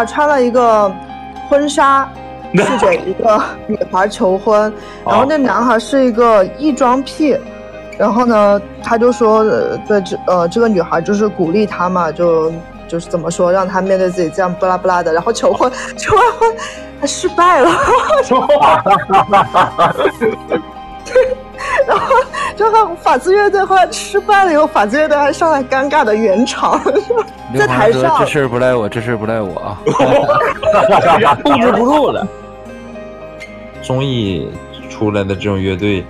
[0.00, 0.90] 孩穿了一个
[1.48, 2.08] 婚纱，
[2.56, 4.72] 去给一个女孩求婚，
[5.04, 7.36] 然后那男孩是一个异装癖，
[7.98, 12.50] 然后呢，他就说，呃对这呃这个女孩就是鼓励他嘛，就
[12.88, 16.48] 就是怎么说，让他面对自己这样不拉不拉的，然后求婚，求完婚
[16.98, 17.70] 他失败了，
[22.60, 26.78] 然后法子乐队后来失败了以后，法子乐队还上来尴尬的圆场，
[27.56, 29.78] 在台上这事儿不赖我，这事儿不赖我啊，
[31.42, 32.26] 控制不住了。
[33.82, 34.50] 综艺
[34.90, 36.04] 出来的这种乐队，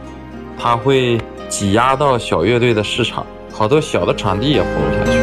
[0.58, 5.19] 它会挤压到小乐队的市场，好多小的场地也活不下去。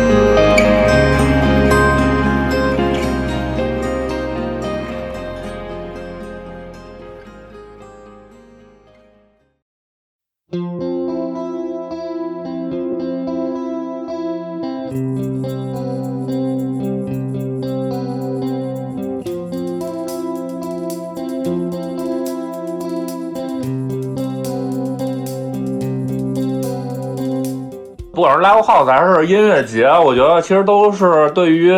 [28.83, 31.73] 管是 live house 还是音乐节，我觉得其实都是对于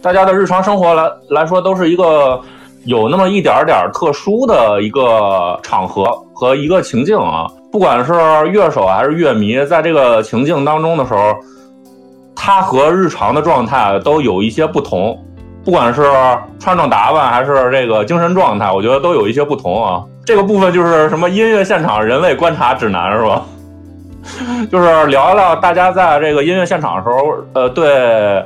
[0.00, 2.40] 大家的日常生活来来说，都是一个
[2.84, 7.46] 有那么一点点特殊的一个场合和一个情境啊。
[7.72, 8.12] 不管是
[8.52, 11.34] 乐手还是乐迷，在这个情境当中的时候，
[12.36, 15.18] 他和日常的状态都有一些不同。
[15.64, 16.02] 不管是
[16.60, 20.04] 穿着打扮还是这个精神状态，我觉得都有一些不同啊。
[20.24, 23.42] 这个部分就是什么音乐现场人类观察指南是吧？
[24.72, 28.44] 就是聊一聊大家在这个音乐现场的时候，呃，对，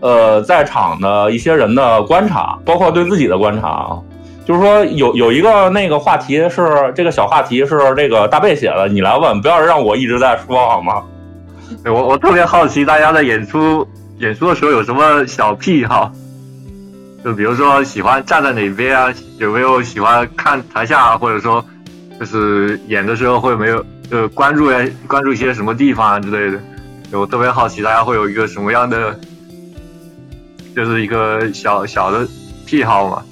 [0.00, 3.98] 呃，在场的一些人的观察，包括对自己的观察啊。
[4.44, 11.02] 就是说，有有一个那个话题是这个小话题是这个大贝写的，你来问，不要让我一直在说好吗？
[11.84, 13.86] 对我我特别好奇，大家在演出
[14.18, 16.10] 演出的时候有什么小癖好？
[17.22, 21.62] 就比如说喜欢站在哪边啊，有没有喜欢看台下，或者说
[22.18, 24.70] 就是演的时候会没有呃关注
[25.06, 26.60] 关注一些什么地方啊之类的？
[27.18, 29.18] 我特别好奇，大家会有一个什么样的，
[30.76, 32.28] 就是一个小小的
[32.66, 33.22] 癖好嘛？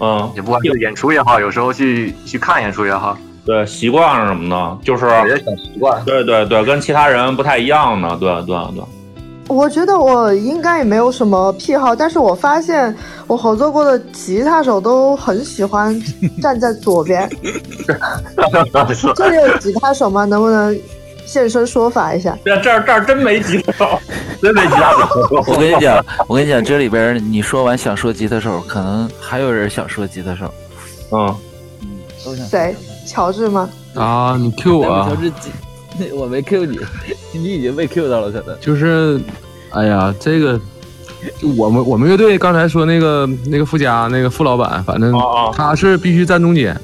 [0.00, 4.78] 嗯，也不管是演出也好，有时候去去看演出也好，对，习惯是什么呢？
[4.84, 6.04] 就是有些小习惯。
[6.04, 8.84] 对对对，跟其他人不太一样呢，对对对。
[9.48, 12.94] 我觉得我应该也没有什么癖好，但是我发现
[13.26, 15.98] 我合作过的吉他手都很喜欢
[16.42, 17.28] 站在左边。
[19.14, 20.24] 这里有吉他手吗？
[20.24, 20.76] 能不能
[21.24, 22.36] 现身说法一下？
[22.44, 23.98] 这这儿这儿真没吉他手，
[24.42, 25.06] 真没吉他手。
[25.46, 30.52] 我跟你讲，我跟你讲，这里边你说完想说吉他手，可能还有人想说吉他手。
[31.12, 31.34] 嗯
[31.82, 31.88] 嗯，
[32.24, 32.44] 都想。
[32.46, 32.74] 谁？
[33.06, 33.68] 乔治吗？
[33.94, 35.06] 啊，你 Q 我啊？
[35.08, 35.50] 乔治吉，
[36.14, 36.78] 我没 Q 你，
[37.32, 38.56] 你已经被 Q 到了，可能。
[38.60, 39.20] 就是，
[39.70, 40.60] 哎呀，这个。
[41.56, 45.12] 我们我们乐队刚才说那个那个富家那个富老板，反正
[45.52, 46.78] 他是必须站中间，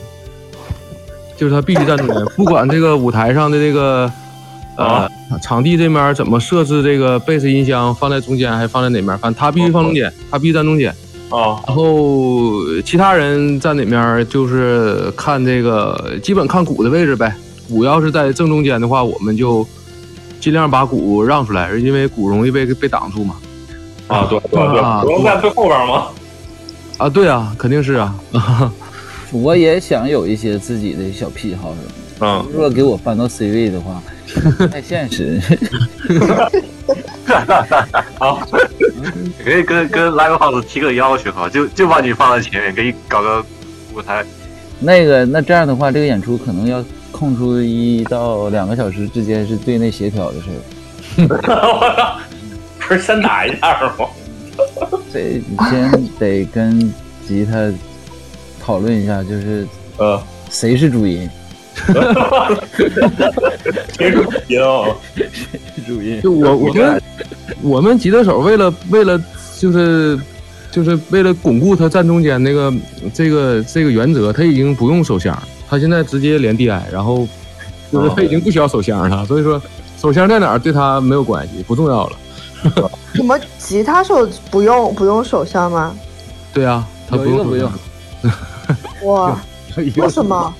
[1.36, 4.10] 就是他必须站中间，不管这个舞台上的这个
[4.76, 5.08] 呃
[5.40, 10.90] 场地这面怎么设置这个贝斯音箱放在中间还是放在哪面，反正他必须放中间，他必须站中间。
[11.28, 12.52] 啊，然后
[12.84, 17.32] 其他人站哪面就是看这个基本看鼓的位置呗，
[17.72, 19.66] 鼓要是在正中间的话，我们就
[20.38, 23.36] 尽量把鼓让出来，因为鼓容易被被挡住嘛。
[24.08, 26.08] 啊，对对对，不用在最后边吗？
[26.98, 28.14] 啊，对啊，肯定是啊。
[29.32, 31.94] 我也想有一些自己的小癖好什么的。
[32.20, 34.02] 嗯，如果给我搬到 C 位的话，
[34.70, 35.40] 太现实。
[38.18, 38.46] 好，
[39.42, 43.42] 可以跟跟 Live House 提个要求哈，就就把你放在前面，给你搞个
[43.94, 44.22] 舞台。
[44.78, 52.18] 那个，那这样的话，这个演出可能要空出一到两个小时之间是队内协调的事儿。
[52.80, 54.06] 不是先打一下吗？
[55.12, 55.40] 这
[55.70, 56.92] 先得跟
[57.28, 57.70] 吉他
[58.60, 59.66] 讨论一下，就是
[59.98, 61.28] 呃，谁是主音？
[63.96, 64.88] 谁是主音啊？
[65.14, 65.28] 谁
[65.76, 66.20] 是主音？
[66.22, 67.02] 就我我们
[67.62, 69.20] 我们吉他手为了为了
[69.58, 70.18] 就是
[70.70, 72.72] 就是为了巩固他站中间那个
[73.14, 75.36] 这个这个原则，他已经不用手箱，
[75.72, 77.26] 他现在直接连 DI，然后
[77.90, 79.58] 就是他已经不需要手箱了，所以说
[79.98, 82.12] 手箱在哪儿对他没有关系，不重要了。
[83.16, 85.94] 什么吉他手不用不用手箱吗？
[86.52, 87.72] 对啊，他不用不用。
[89.04, 89.40] 哇，
[89.96, 90.54] 为什么？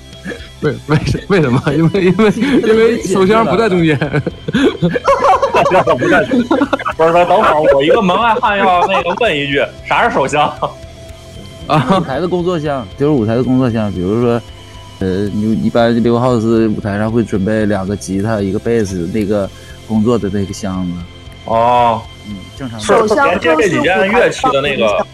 [0.62, 1.62] 为为什为什么？
[1.74, 2.32] 因为因为
[2.66, 3.98] 因为手箱不在中间。
[4.48, 4.88] 不
[5.68, 6.26] 在中间。
[6.96, 10.50] 不是，等会儿我一个门外汉要那个问一句，啥是手箱？
[11.66, 14.40] 啊，舞台的工作箱就是舞台的工作箱，比如说，
[15.02, 19.50] 呃，你一般 live house 舞台上会准备两个吉他，一个贝斯，那个
[19.88, 20.92] 工作的那个箱子。
[21.46, 22.78] 哦，嗯，正常。
[22.78, 25.04] 是连接这几件乐器的那个，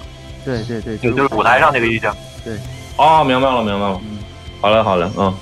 [0.45, 2.15] 对对对，就就是舞台上那个意象。
[2.45, 2.53] 对，
[2.99, 3.99] 哦，明白了，明白了。
[4.05, 4.19] 嗯，
[4.61, 5.33] 好嘞，好嘞，嗯。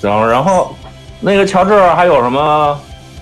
[0.00, 0.74] 行，然后
[1.20, 2.76] 那个乔治还有什么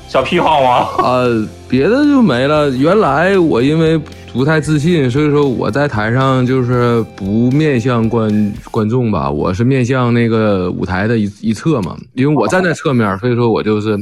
[0.09, 0.89] 小癖好吗？
[0.97, 2.71] 呃，别的就没了。
[2.71, 4.01] 原来我因为
[4.37, 13.97] 不太自信，所以说我在台上就是不面向观观众吧，我是面向那个舞台的一一侧嘛，因为我站在侧面，所以说我就是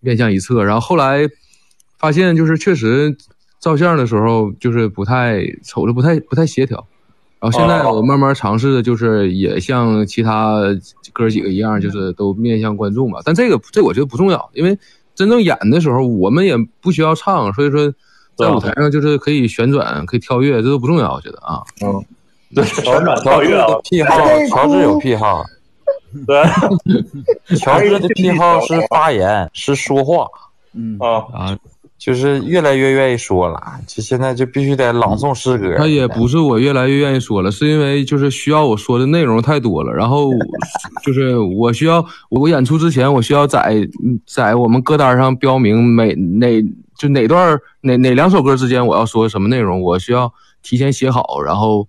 [0.00, 0.62] 面向一侧。
[0.62, 1.26] 然后后来
[1.98, 3.16] 发现就是确实
[3.60, 6.86] 照相的时候就是不太瞅着不太不太协调。
[7.40, 10.60] 然后现在我慢慢尝试的就是也像其他
[11.14, 13.20] 哥几个一样，就是都面向观众吧。
[13.24, 14.78] 但这个这我觉得不重要，因为
[15.14, 17.90] 真正演的时候我们也不需要唱，所以说
[18.36, 21.12] 在舞台上就是可以旋转、可以跳跃，这都不重要。
[21.12, 22.04] 我觉得啊，嗯，
[22.54, 24.16] 对，旋转跳跃啊癖好，
[24.48, 25.44] 乔治有癖好，
[26.26, 30.26] 对，乔治的癖好是发言，是说话，
[30.74, 31.58] 嗯啊啊，
[31.98, 35.76] 就是越来越愿意说了，就现在就必须得朗诵诗歌。
[35.76, 40.30] 他也不是我越来越愿意说了，是因为就是需要我说的内容太多了，然后
[41.04, 43.88] 就是我需要我演出之前，我需要在
[44.26, 46.60] 在我们歌单上标明每哪
[47.02, 50.32] 就哪段哪哪两首歌之间我要说什么内容，我需要
[50.62, 51.88] 提前写好，然后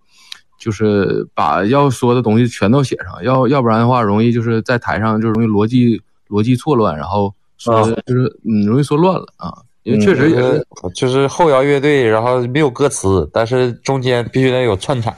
[0.58, 9.54] 就是把要说的东西全都写上，要要不然的话容易就是在台上就容易逻辑逻辑错乱，然后说的就是嗯容易说乱了啊。
[9.84, 10.66] 因为确实也是，
[10.96, 15.14] 就是后摇乐队，然后没有歌词，但是中间必须得有串场。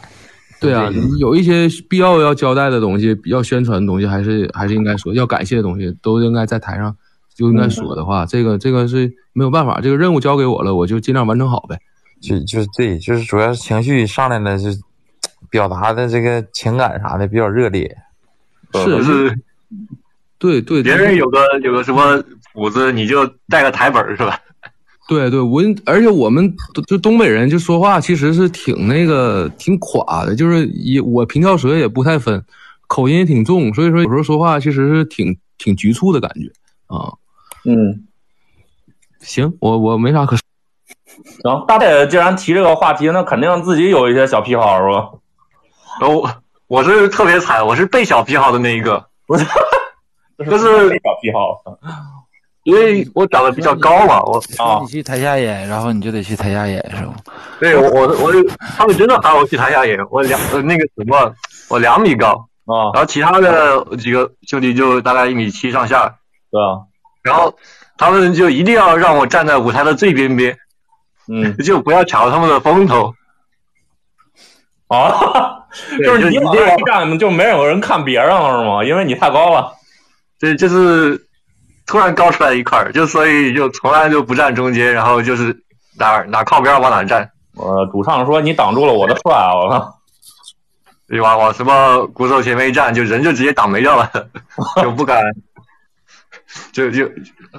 [0.59, 6.93] 对啊，有一些必要要交代的东西，要宣传的东西，还是还是应该说，要感谢的东西，都应该在台上
[7.35, 8.25] 就应该说的话。
[8.25, 11.77] 这个这个是没有办法，这个任务交给我了，我就尽量完成好呗。
[12.21, 14.69] 就就是对，就是主要是情绪上来了，就
[15.49, 17.95] 表达的这个情感啥的比较热烈。
[18.73, 19.39] 是是，
[20.37, 22.23] 对对，别人有个有个什么
[22.53, 24.39] 谱子，你就带个台本是吧？
[25.07, 26.51] 对对，我而且我们
[26.87, 32.43] 就东北人就说话其实是挺那个挺垮的，就是也我平翘舌也不太分，
[32.87, 36.51] 口音也挺重，所以说有时候说话其实是挺挺局促的感觉
[36.87, 37.13] 啊。
[37.65, 38.07] 嗯，
[39.19, 40.41] 行，我我没啥可说。
[41.43, 45.09] 行，大姐既然提这个话题，那肯定自己有一些小癖好是吧？
[45.99, 46.27] 然后
[46.67, 49.05] 我是特别惨，我是被小癖好的那一个，
[50.37, 51.63] 就是被小癖好。
[52.63, 57.13] 因为我长得比较高嘛，我啊，你去台下演，然后你就得去台下演，是吗？
[57.59, 58.33] 对我我我，
[58.75, 61.31] 他们真的喊我去台下演，我两那个什么，
[61.69, 66.15] 我两米高啊，然后其他的几个兄弟就大概一米七上下，
[66.49, 66.89] 对啊，
[67.25, 67.53] 然后
[67.97, 70.57] 他们就一定要让我站在舞台的最边边，
[71.27, 73.13] 嗯，就不要抢他们的风头。
[74.87, 75.65] 啊，
[76.03, 78.83] 就是你往那一站，就没有人看别人了是吗？
[78.85, 79.73] 因为你太高了。
[80.39, 81.21] 对，就是。
[81.87, 85.55] 突然高出来一块儿，就所以就从来就不站中间，然后就是
[85.99, 87.29] 哪哪靠边往哪站。
[87.57, 89.99] 呃，主唱说你挡住了我的帅，我靠！
[91.07, 94.11] 就往往什么鼓手前面一站，就人就直接挡没掉了，
[94.81, 95.21] 就不敢，
[96.71, 97.09] 就就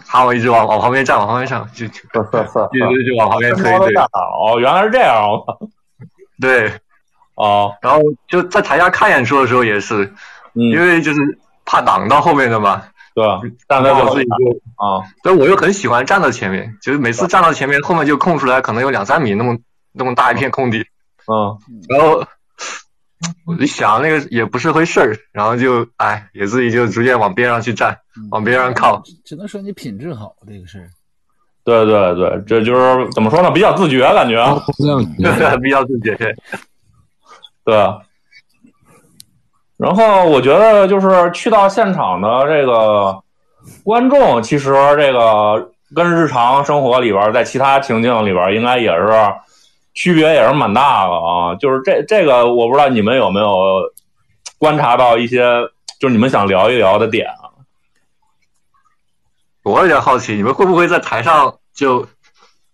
[0.05, 3.63] 喊我一直往往旁边站，往旁边站，就就 就就往旁边推。
[3.65, 5.29] 对，哦，原来是这样！
[6.41, 6.73] 对，
[7.35, 10.05] 哦，然后就在台下看演出的时候也是，
[10.55, 11.21] 嗯、因为就是
[11.65, 12.83] 怕挡到后面的嘛。
[13.15, 13.41] 对吧？
[13.67, 19.57] 站在我自己就啊，所以我又很喜欢站到前面，就是每次站到前面，后面就空出来，可能有两三米那么
[19.93, 20.81] 那么大一片空地。
[21.27, 21.57] 嗯，
[21.89, 22.27] 然后
[23.47, 27.97] 我一想，那个也不是回事儿，然后就哎，也自己就逐渐往边上去站，
[28.31, 29.03] 往边上靠。
[29.25, 30.89] 只能说你品质好，这个事儿。
[31.65, 33.51] 对对对，这就是怎么说呢？
[33.51, 34.37] 比较自觉，感觉。
[35.19, 36.17] 对 比较自觉。
[37.65, 37.75] 对。
[39.77, 43.21] 然后我觉得就是去到现场的这个
[43.83, 49.09] 观众，其实这个跟日常生活里边，在其他情境里边，应该也是
[49.97, 51.57] 区别也是蛮大的啊。
[51.57, 53.51] 就是这这个，我不知道你们有没有
[54.59, 55.43] 观察到一些，
[55.99, 57.51] 就是你们想聊一聊的点啊。
[59.65, 62.07] 我有点好奇，你们会不会在台上就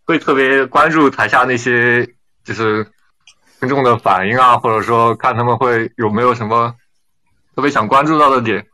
[0.04, 2.06] 会特别关注台下那些
[2.44, 2.86] 就是
[3.58, 6.74] 观众的反应啊，或者说看他们会有没有什么。
[7.54, 8.66] 特别想关注到的点，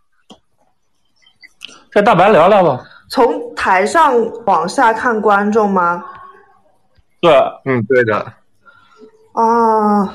[1.91, 2.81] 这大白聊聊吧。
[3.11, 4.15] 从台上
[4.47, 6.05] 往下看观众吗？
[7.21, 7.33] 对，
[7.65, 8.33] 嗯，对的。
[9.41, 10.15] 啊，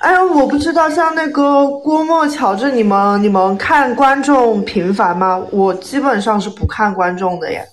[0.00, 5.36] 哎呀，我不知道，像那个郭沫、乔治，你们你们看观众频繁吗？
[5.52, 7.64] 我基本上是不看观众的耶。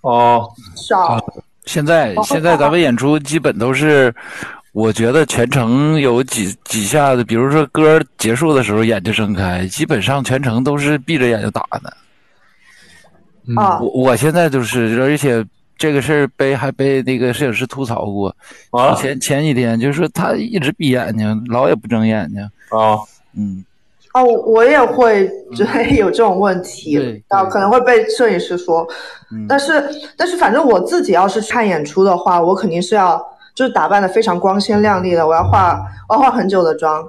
[0.00, 1.24] 哦，少。
[1.66, 4.14] 现在现在咱们演出基本都是。
[4.72, 11.96] 我觉得全程有几几下子，比如说歌结束的时候眼睛睁开，基本上全程都是闭着眼睛打的。
[13.54, 18.34] 啊，我我现在就是，而且这个事儿被还被那个摄影师吐槽过。
[18.70, 22.42] 啊，前前几天就是说他一直闭眼睛，老也不睁眼睛。
[22.70, 22.98] 啊，
[23.36, 23.64] 嗯，
[24.12, 28.86] 哦，我也会觉得有这种问题对，啊，可能会被摄影师说。
[29.32, 29.84] 嗯但是，
[30.16, 33.20] 但是反正我自己要是看演出的话，我肯定是要
[33.54, 37.04] 就是打扮的非常光鲜亮丽的，我要化我要化很久的妆。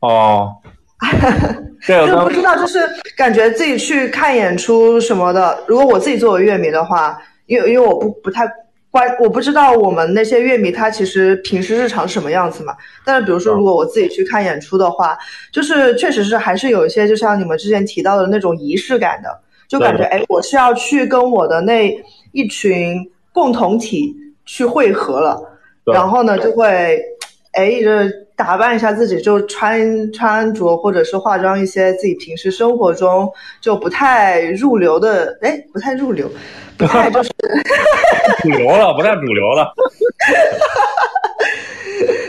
[0.00, 0.52] 哦，
[1.86, 2.80] 这个跟就不知道，就是
[3.16, 5.62] 感觉自己去看演出什么的。
[5.66, 8.42] 如果我自己作为乐迷的话，因为因为我不不太
[8.90, 12.74] 关，我不知道我们那些乐迷他其实平时日常什么样子嘛。
[13.04, 15.18] 但是比如说，如果我自己去看演出的话，
[15.52, 19.28] 就是确实是还是有一些，就像你们之前提到的那种仪式感的，
[19.68, 21.92] 就感觉哎，我是要去跟我的那
[22.32, 22.96] 一群
[23.32, 24.14] 共同体
[24.46, 25.38] 去汇合了，
[25.92, 26.98] 然后呢就会
[27.52, 36.28] 哎就是打扮一下自己，就穿穿着或者是化妆一些自己平时生活中就不太入流的，哎，不太入流，
[36.76, 37.30] 不太就是
[38.42, 39.72] 主流了，不太主流了。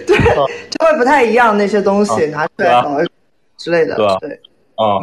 [0.06, 0.18] 对，
[0.70, 3.08] 就会不太一样那些东西拿出来搞一
[3.58, 4.40] 之类的对。
[4.76, 5.00] 啊，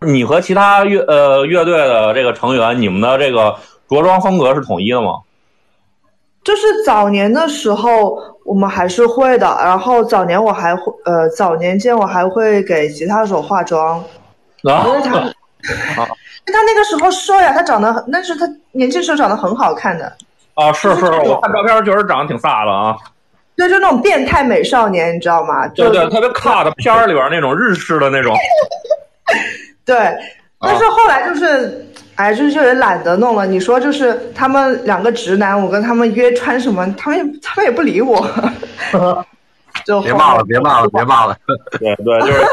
[0.00, 3.56] 你和其他乐呃乐队的这个成员，你们的这个
[3.88, 5.20] 着装风格是统一的吗？
[6.44, 9.46] 就是早年的时候，我们还是会的。
[9.62, 14.04] 然后早年我还会，呃，早年间我还会给吉他手化妆，
[14.62, 20.12] 因为 啊，他，因为他那个时候瘦呀，他长得很，但是他年轻时候长得很好看的，
[20.54, 22.94] 啊，是是，我看照片确实长得挺飒的啊。
[23.56, 25.66] 对，就那种变态美少年，你知道吗？
[25.68, 28.36] 就对对，特别 cut 片儿里边那种日式的那种。
[29.86, 29.96] 对，
[30.60, 31.86] 但是后来就是，
[32.16, 33.44] 哎，就是有点懒得弄了。
[33.46, 38.24] 你说就是他们两个直男，我跟他们约穿什么，他们也他们也不理我，
[39.84, 41.36] 就别骂了，别骂了，别骂了。
[41.78, 42.44] 对对，就是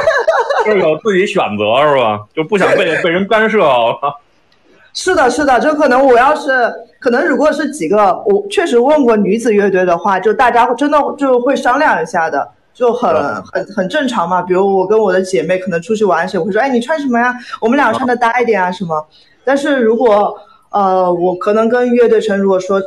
[0.65, 2.19] 就是有自己选择是吧？
[2.35, 4.19] 就不想被被人干涉好了。
[4.93, 13.09] 是的，是的，就可能我要是可能如果是几个，我确实问过女子乐队的话，就大家真的就会商量一下的，就很
[13.43, 14.41] 很很正常嘛。
[14.41, 17.33] 比如我跟我的姐妹可能出去玩时，我会说，哎，你穿什么呀？
[17.61, 19.05] 我们俩穿的搭一点啊什么。
[19.43, 20.35] 但是如果
[20.71, 22.81] 呃，我可能跟乐队成如果说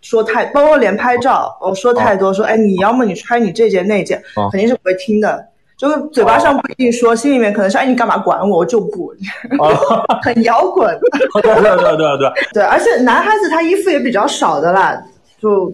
[0.00, 5.46] 说太，包括连拍照，我说太多，说哎，你要么你穿你这件那件，哦肯定是不会听的。
[5.76, 8.58] 就是嘴巴上不一定说，心里面可能是哎，你干嘛管我？
[8.58, 9.14] 我就不，
[10.22, 10.98] 很摇滚。
[11.42, 15.00] 对对对对对， 对，而且男孩子他衣服也比较少的啦，
[15.40, 15.72] 就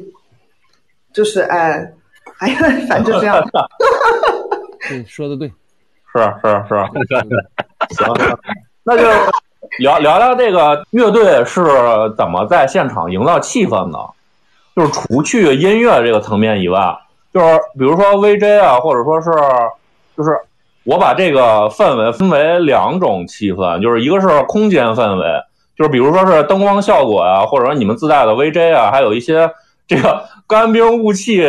[1.12, 1.90] 就是哎，
[2.40, 3.42] 哎呀，反正就这样。
[4.90, 5.50] 对，说的对。
[6.12, 6.74] 是是是，
[7.96, 8.14] 行，
[8.84, 9.02] 那就
[9.78, 11.64] 聊聊聊这个乐队是
[12.16, 13.98] 怎么在现场营造气氛的，
[14.76, 16.96] 就是除去音乐这个层面以外，
[17.32, 19.30] 就是比如说 VJ 啊，或者说是
[20.16, 20.38] 就是
[20.84, 25.24] 我把这个氛围分为两种气氛，就是一个是空间氛围，
[25.76, 29.50] 就是比如说是灯光效果啊，或者说你们自带的 VJ 啊，还有一些
[29.88, 31.42] 这个 干冰雾气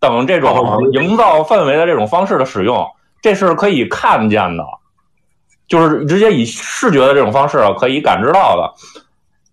[0.00, 2.86] 等这种营造氛围的这种方式的使用，
[3.20, 4.64] 这是可以看见的，
[5.66, 8.72] 就是直接以视觉的这种方式可以感知到的。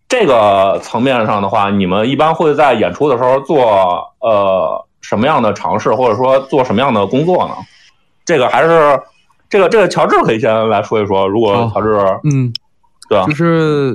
[0.10, 7.53] 这个层面上的话，你们一般会在演出的时候做呃什么样的尝试，或者说做什么样的工作呢？
[8.25, 9.01] 这个还是
[9.50, 11.25] 这个这个乔治可以先来说一说。
[11.27, 12.53] 如果乔治，嗯，
[13.08, 13.25] 对啊？
[13.25, 13.94] 就是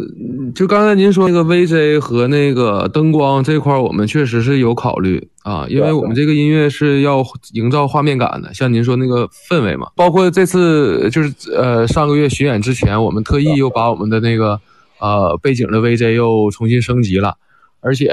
[0.54, 14.60] 就刚才您说那个 VJ 和那个灯光这块，我们确实是有考虑啊，因为我们这个音乐是要营造画面感的，像您说那个氛围嘛，包括这次就是呃上个月巡演之前，我们特意又把我们的那个
[15.00, 17.36] 呃背景的 VJ 又重新升级了。
[17.80, 18.12] 而且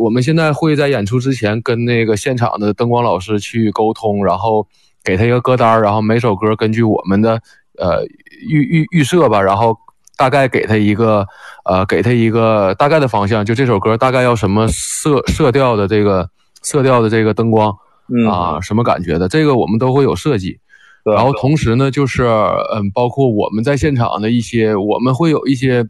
[0.00, 4.66] 我们现在会在演出之前跟那个现场的灯光老师去沟通，然后
[5.04, 7.40] 给他一个歌单，然后每首歌根据我们的
[7.76, 8.04] 呃
[8.48, 9.76] 预预预设吧，然后
[10.16, 11.26] 大概给他一个
[11.64, 16.28] 呃给他一个大概的方向，就这首歌大概要什么色色调的这个
[16.62, 17.76] 色调的这个灯光
[18.08, 20.58] 嗯啊，什么感觉的，这个我们都会有设计。
[21.04, 25.88] 然后同时呢，就是嗯，包括我们在现场的一些，我们会有一些。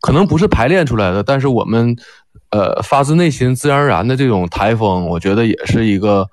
[0.00, 1.96] 可能不是排练出来的，但是我们，
[2.50, 6.28] 呃，发自内心、自然而然的这种台风，我觉得也是一个，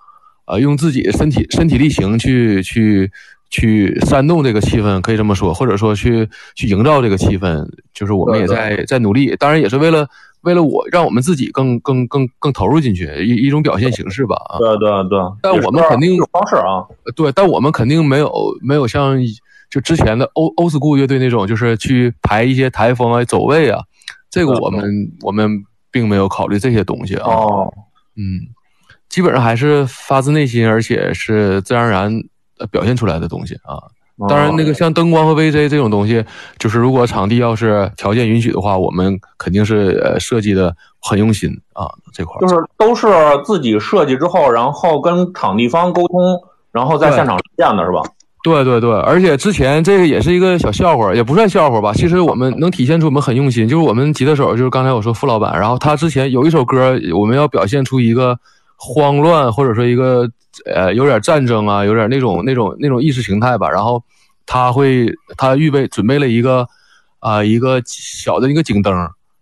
[0.46, 3.10] 呃，用自己的身体身体力行去去
[3.52, 10.08] 去煽动这个气氛，可以这么说，或者说去去营造这个气氛，就是我们也在在努力，当然也是为了
[10.42, 14.36] 为了我让我们自己更更更更投入进去，一一种表现形式吧。
[14.50, 16.82] 啊，对对对，但我们肯定有方式啊，
[17.16, 18.32] 对，但我们肯定没有
[18.62, 19.20] 没有像。
[19.72, 23.80] 就之前的欧欧斯库乐队那种，就是去排一些台风啊、走位啊，
[24.30, 24.84] 这个我们
[25.22, 27.32] 我们并没有考虑这些东西啊。
[27.32, 27.74] 哦，
[28.18, 28.52] 嗯，
[29.08, 32.22] 基本上还是发自内心，而且是自然而然
[32.70, 33.82] 表现出来的东西啊。
[34.30, 36.24] 当然，那个像灯光和 VJ 这种东西，
[36.60, 42.40] 就是如果场地要是条件允许的话，我们肯定是呃设计的很用心啊这块。
[42.42, 43.08] 就是都是
[43.44, 46.20] 自己设计之后，然后跟场地方沟通，
[46.72, 48.04] 然后在现场实现的是吧？
[48.44, 51.92] 对对对，而且之前这个也是一个小笑话，也不算笑话吧。
[51.94, 58.38] 其实我们能体现出我们很用心，就是我们吉他手，就是刚才我说付老板，然后他之前有一首歌，我们要表现出一个
[58.82, 60.28] 慌乱或者说一个。
[60.66, 63.70] 呃，有点战争啊，有点那种那种那种意识形态吧。
[63.70, 64.04] 然后
[64.46, 65.08] 他会，
[65.38, 66.68] 他预备准备了一个
[67.20, 68.94] 啊，一个小的一个警灯，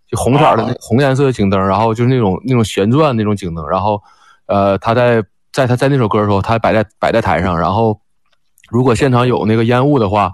[0.08, 1.60] 就红色的那红颜色的警灯。
[1.60, 3.68] 然后就是那种那种旋转那种警灯。
[3.68, 4.00] 然后
[4.46, 7.58] 呃，他在在他在那首歌的时候，他摆在摆在台上。
[7.58, 8.00] 然后
[8.70, 10.32] 如果现场有那个烟雾的话，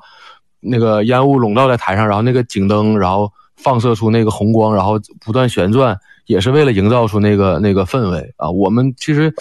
[0.61, 5.99] 那个烟雾笼罩在台上，然后那个警灯然后放射出那个红光，然后不断旋转。
[6.27, 8.51] 也是为了营造出那个那个氛围啊！
[8.51, 9.33] 我们其实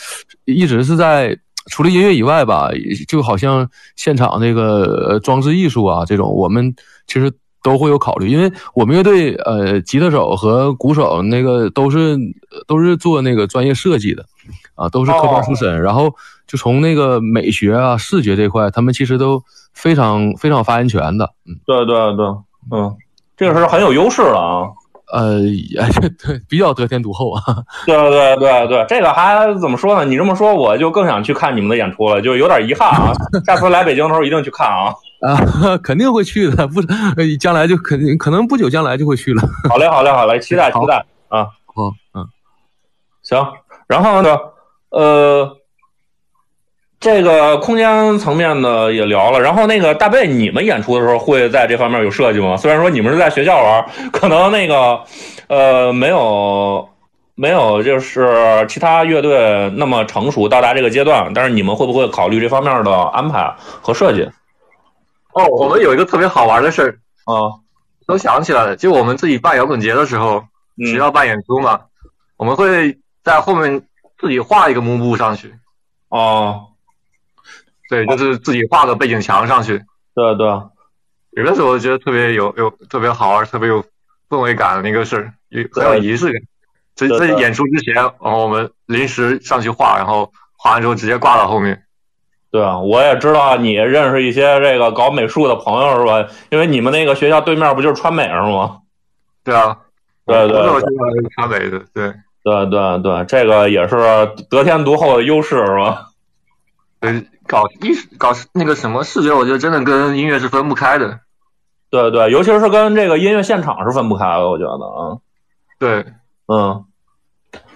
[0.45, 1.37] 一直是在
[1.71, 2.69] 除了音乐以外吧，
[3.07, 6.75] 就好像现场那个装置艺术啊这种，我们
[7.07, 7.31] 其实
[7.63, 8.27] 都会有考虑。
[8.29, 12.15] 因为我们乐队呃，吉他手和鼓手那个都是
[12.67, 14.23] 都是做那个专业设计的
[14.75, 15.81] 啊，都是科班出身。
[15.81, 16.13] 然后
[16.45, 21.33] 就从那个美学啊、视觉这块，他们其实都非常非常发言权的。
[21.47, 22.25] 嗯，对对对，
[22.69, 22.95] 嗯，
[23.35, 24.69] 这个是很有优势了啊。
[25.11, 25.39] 呃，
[26.23, 27.41] 对，比较得天独厚啊。
[27.85, 30.05] 对对对对，这个还怎么说呢？
[30.05, 33.13] 你这么说，我就更想去看你们的演出了，就有点遗憾啊。
[33.45, 34.93] 下次来北京的时候一定去看啊。
[35.21, 36.81] 啊，肯定会去的，不，
[37.39, 39.41] 将来就肯定可能不久将来就会去了。
[39.69, 41.45] 好嘞，好嘞，好嘞，期待期待啊。
[41.65, 42.27] 好，嗯，
[43.23, 43.45] 行，
[43.87, 44.37] 然后呢，
[44.89, 45.57] 呃。
[47.05, 52.57] 这个空间层面的也聊了，然后那个大贝，你们演出的时候会在这方面有设计吗？
[52.57, 54.99] 虽然说你们是在学校玩，可能那个
[55.45, 56.89] 呃没有
[57.35, 64.27] 没有就是其他乐队那么成熟到达这个阶段，但是你们会不会考虑这方面的安排和设计？
[65.33, 66.89] 哦，我们有一个特别好玩的事儿
[67.31, 67.61] 啊，
[68.07, 70.43] 都想起来了，就我们自己办摇滚节的时候，
[70.91, 71.81] 学校办演出嘛，
[72.35, 73.83] 我们会在后面
[74.19, 75.53] 自己画一个幕布上去。
[76.09, 76.69] 哦。
[77.89, 79.81] 对，就是自己画个背景墙上去。
[80.13, 80.47] 对对，
[81.31, 83.83] 有的时候觉得特别有有特别好玩、特别有
[84.29, 86.41] 氛围感的那个事儿，有很有仪式感。
[86.95, 91.83] 在在演出之前，然后我们临时上去画，然后画完之后直接挂到后面。
[92.51, 96.25] 对啊，我也知道你认识一些这个搞美术的朋友是吧？
[96.49, 98.77] 因为你们那个学校对面不就是川美是吗？
[99.43, 99.77] 对啊，
[100.25, 100.57] 对对，
[101.35, 102.13] 川美的，对
[102.45, 103.97] 对对对，这个也是
[104.49, 106.05] 得天独厚的优势是吧？
[107.11, 107.27] 对。
[107.47, 111.19] 搞艺术搞那个什么视觉，我觉得真的跟音乐是分不开的。
[111.91, 115.17] 对对，尤其是跟这个音乐现场是分不开的，我觉得啊。
[115.77, 116.03] 对，
[116.47, 116.83] 嗯，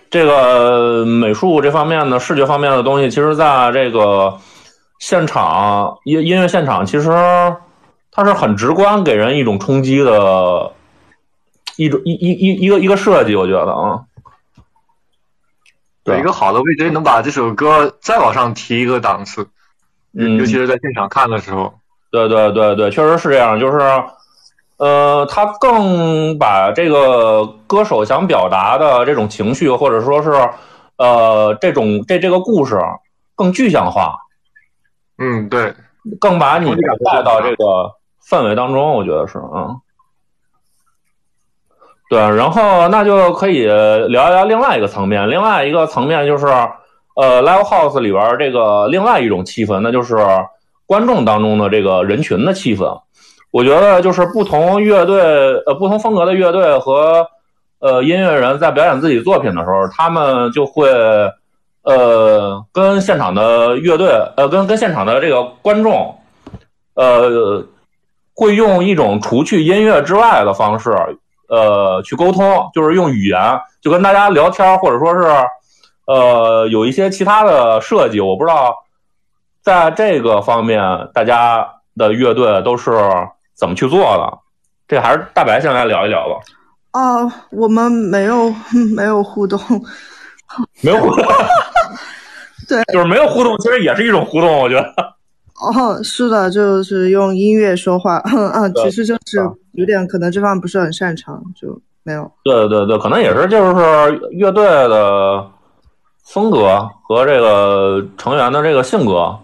[0.10, 4.40] 这个美术这方面的视觉方面的东西，其实在这个
[4.98, 7.10] 现场音音乐现场，其实
[8.12, 10.72] 它是很直观，给人一种冲击的
[11.78, 14.02] 一种一一一一个一个设计，我觉得啊。
[16.14, 19.48] 有一个好的位置，能把这首歌再往上提一个档次。
[20.14, 21.74] 嗯，尤其是在现场看的时候，
[22.12, 23.60] 对对对对，确实是这样。
[23.60, 23.78] 就是，
[24.78, 30.32] 呃，他更把这个歌手想表达的这种情绪，或者说是，
[30.98, 32.80] 呃，这种这这个故事
[33.36, 34.16] 更具象化。
[35.20, 35.76] 嗯，对，
[36.20, 36.72] 更把你
[37.06, 37.92] 带到这个
[38.28, 39.80] 氛围当中，我觉得是，嗯，
[42.10, 42.20] 对。
[42.20, 46.48] 然后那就可以聊一聊另外一个层面，另外一个层面就是。
[47.16, 50.16] 呃，live house 里边这个另外一种气氛，那就是
[50.86, 52.98] 观众当中的这个人群的气氛。
[53.52, 55.22] 我觉得就是不同乐队，
[55.66, 57.28] 呃，不同风格的乐队和
[57.80, 60.90] 呃音乐人在表演自己作品的时候，他们就会
[61.84, 66.16] 呃跟现场的乐队，呃跟跟现场的这个观众，
[66.94, 67.66] 呃
[68.34, 70.96] 会用一种除去音乐之外的方式，
[71.50, 73.40] 呃去沟通，就是用语言
[73.82, 75.28] 就跟大家聊天，或者说是。
[76.12, 78.76] 呃，有一些其他的设计，我不知道，
[79.62, 80.82] 在这个方面，
[81.14, 81.64] 大家
[81.96, 82.92] 的乐队都是
[83.54, 84.40] 怎么去做的？
[84.88, 86.36] 这还是大白先来聊一聊吧。
[86.94, 88.52] 哦，我们没有
[88.96, 89.60] 没有互动，
[90.82, 91.24] 没有互动，
[92.68, 94.92] 对，就是没有互动，其实也是一种互动，我觉得。
[95.62, 99.38] 哦，是的，就是用音乐说话，嗯啊，其实就是
[99.80, 102.32] 有点可能这方面不是很擅长，就没有。
[102.44, 105.50] 对对对，可能也是，就是乐队的。
[106.22, 109.36] 风格和这个成员的这个性格，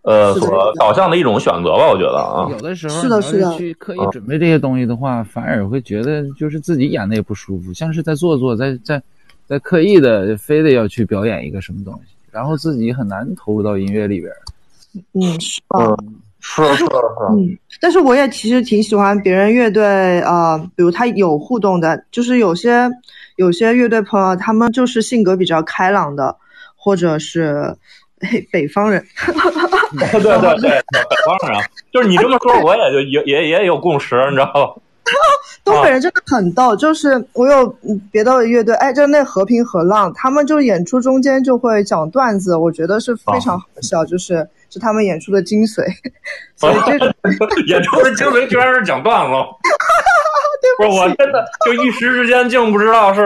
[0.00, 9.02] 呃，所导向的一种选择吧，我觉得啊，有的时候是的，是的，去刻意准备这些东西的话，反而会觉得就是自己演的也不舒服，像是在做作，在在
[9.44, 14.32] 在刻意的非得要去表演一个什么东西，然后自己很难投入到音乐里边。
[15.12, 15.94] 嗯，是吧？
[16.48, 16.84] 是是是，
[17.30, 19.82] 嗯，但是我也其实挺喜欢别人乐队，
[20.20, 22.88] 呃，比如他有互动的，就是有些
[23.34, 26.36] 有些乐队朋友，他们就是性格比较开朗的，
[26.76, 27.76] 或者是
[28.52, 29.04] 北方人，
[29.98, 31.60] 对对对对，北方人，
[31.92, 34.82] 就是你这么说，我也就 也也也有共识，你知道吗？
[35.64, 37.66] 东北人真的很逗，就是我有
[38.12, 45.82] 别的乐队，哎，就那和平和浪，他们就演出中间就会讲段子，我觉得是非常好笑，就是是他们演出的精髓。
[46.54, 47.14] 所以这个
[47.66, 49.32] 演出的精髓居然是讲段子，
[50.76, 53.22] 不是我真的就一时之间竟不知道是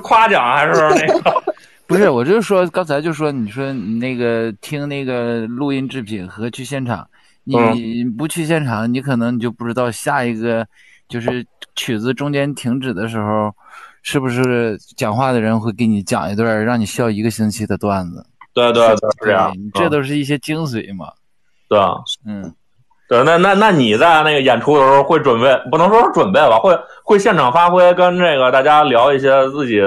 [0.00, 1.42] 夸奖还是那个，
[1.86, 7.06] 不是，我就说刚才就说你说你那个听那个录音制品和去现场，
[7.44, 10.66] 你不去现场，你可能你就不知道下一个。
[11.06, 13.54] 就是曲子中间停止的时候，
[14.02, 18.24] 是不是讲话的人会给你讲一段让你笑一个星期的段子？
[18.54, 19.52] 对对对，是这样。
[19.74, 21.12] 这都是一些精髓嘛。
[21.68, 21.78] 对，
[22.24, 22.54] 嗯，
[23.08, 23.22] 对。
[23.24, 29.80] 那那那你在那个演出的时候会准备，不能说是准备吧，会会现场发挥，跟这个大家聊一些自己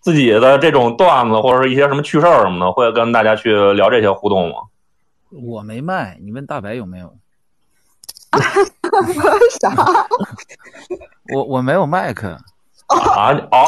[0.00, 4.56] 自己的这种段子，或者是一些什么趣事儿什么的，会跟大家去聊这些互动吗？
[5.30, 7.14] 我没卖，你问大白有没有？
[9.60, 9.74] 啥？
[11.34, 12.38] 我我没有麦克
[12.88, 13.32] 啊！
[13.52, 13.62] 哦，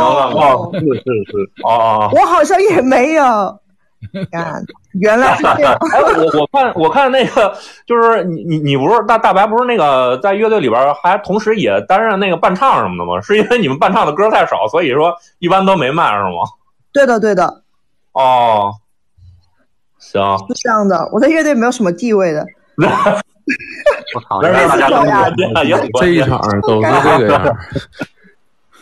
[0.00, 1.32] 明白了，是是是，
[1.64, 3.24] 哦，我好像也没有。
[3.24, 4.60] 啊，
[4.92, 5.74] 原来是这样。
[5.92, 7.54] 哎，我我看我看那个，
[7.86, 13.20] 就是你你你不是大大白不是那个在乐队里边还同时也担任那个伴唱什么的吗？
[13.20, 16.30] 是因为你们伴唱的歌太少，所以说一般都没卖是吗？
[16.92, 17.62] 对的对的。
[18.12, 18.74] 哦，
[19.98, 22.46] 行，是这样的，我在乐队没有什么地位的。
[24.14, 24.40] 我操！
[24.40, 27.56] 大家都这一场都是这个样，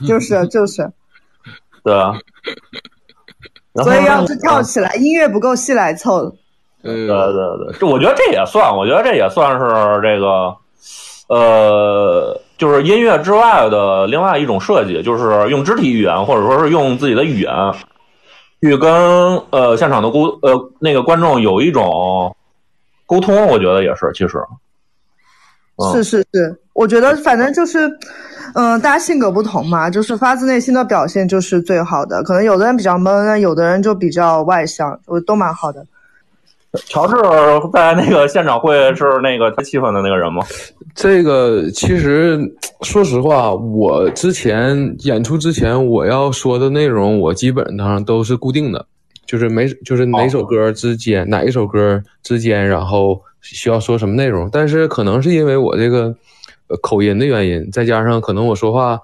[0.06, 0.90] 就是就是，
[1.84, 2.14] 对啊。
[3.82, 6.34] 所以要是跳起来，音乐不够戏来凑。
[6.82, 9.66] 对对对，这我觉得这也算，我觉得这也算是
[10.02, 10.56] 这个，
[11.28, 17.52] 呃，就是音乐之外的另外一种设计，就是用肢体语言或者说是用自己的语言，
[18.60, 22.34] 去跟呃现场的沟呃那个观众有一种。
[23.04, 24.38] 沟通，我觉得也是，其实，
[25.92, 27.86] 是是是，我觉得反正就是，
[28.54, 32.22] 嗯，大家性格不同嘛，就是发自内心的表现就是最好的。
[32.22, 35.84] 可能有的人比较闷，有的人就比较外向，我都蛮好的。
[36.86, 37.14] 乔治
[37.72, 40.42] 在那个现场会是那个最气氛的那个人吗？
[40.94, 42.40] 这个其实
[42.80, 48.86] 说实话，我之前演出之前我要说的内容，我基本上都是固定的。
[49.24, 54.48] 就是每就是哪首歌之间哪一首歌之间，然后需要说什么内容？
[54.50, 56.14] 但是可能是因为我这个
[56.80, 58.98] 口音的原因，再加上可能我说话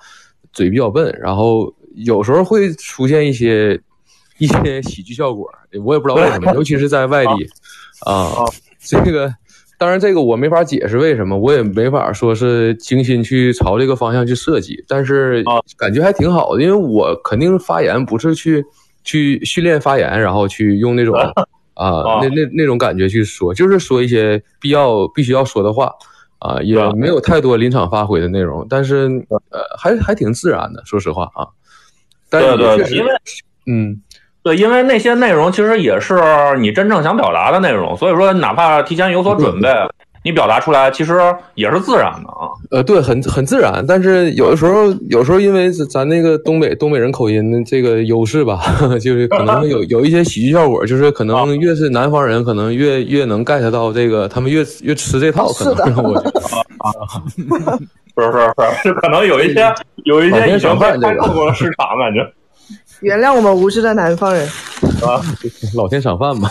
[0.52, 3.80] 嘴比较笨，然后有时候会出现一些
[4.38, 5.50] 一些喜剧效果，
[5.84, 7.30] 我也不知道为什么，尤其是在外地
[8.06, 8.30] 啊。
[8.80, 9.32] 这个
[9.78, 15.44] 当然这个我没法解释为什么，我也没法说是精心去朝这个方向去设计，但是
[15.76, 18.64] 感觉还挺好的，因为我肯定发言不是去。
[19.04, 21.14] 去训练发言，然后去用那种
[21.72, 25.90] 啊，那那那种感觉去说，就是说一些必要必须要说的话
[26.38, 31.48] 啊，也没有太多临场发挥的内容，但是呃，还还挺自然的，说实话啊。
[32.30, 33.10] 对对，因为
[33.66, 34.00] 嗯，
[34.42, 36.14] 对，因为那些内容其实也是
[36.58, 39.68] 你真正想表达的内容，所以说哪怕提前有所准备。
[40.24, 41.18] 你表达出来其实
[41.54, 43.84] 也是自然的啊，呃，对，很很自然。
[43.86, 48.60] 但是有的时候，有时候因为咱那个东北东北人口音的这个优势吧，
[49.00, 55.48] 就是可能有有一些喜剧效果，就是可能越是南方人，可能越越能 get 到这个，他们越越吃这套。
[55.52, 56.40] 可能我觉得
[56.78, 56.90] 啊，
[58.14, 59.72] 不是不是不是，就可能有一些
[60.04, 62.32] 有一些已经被开拓过了市场感觉。
[63.00, 64.44] 原谅我们无知的南方人
[65.02, 65.22] 啊，
[65.76, 66.50] 老天赏饭吧。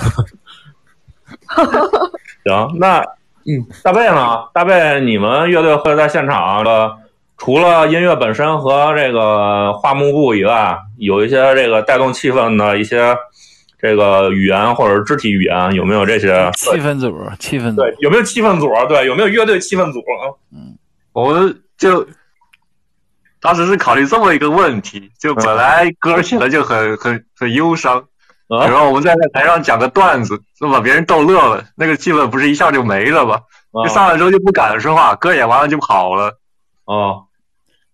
[2.45, 3.03] 行，那。
[3.49, 4.49] 嗯，大贝呢？
[4.53, 6.97] 大贝，你们乐队会在现场的，
[7.37, 13.15] 除了音乐本身和这个画幕布以外，有一些这个带动气氛的一些
[13.79, 17.17] 这个语言或者肢体语言，有没有这些气氛组？
[17.39, 18.69] 气氛组对，有没有气氛组？
[18.89, 20.03] 对，有没有乐队气氛组？
[20.51, 20.77] 嗯，
[21.13, 22.05] 我就
[23.39, 28.03] 当时是考虑这么一个问题，就本来歌写的就很很很忧伤。
[28.49, 33.41] 然后我们在台上讲个段子，就把别人逗乐了，那个气氛不是一下就没了吗？
[33.83, 36.39] 就上来之后就不敢说话，歌演完了就跑了。
[36.85, 37.25] 哦，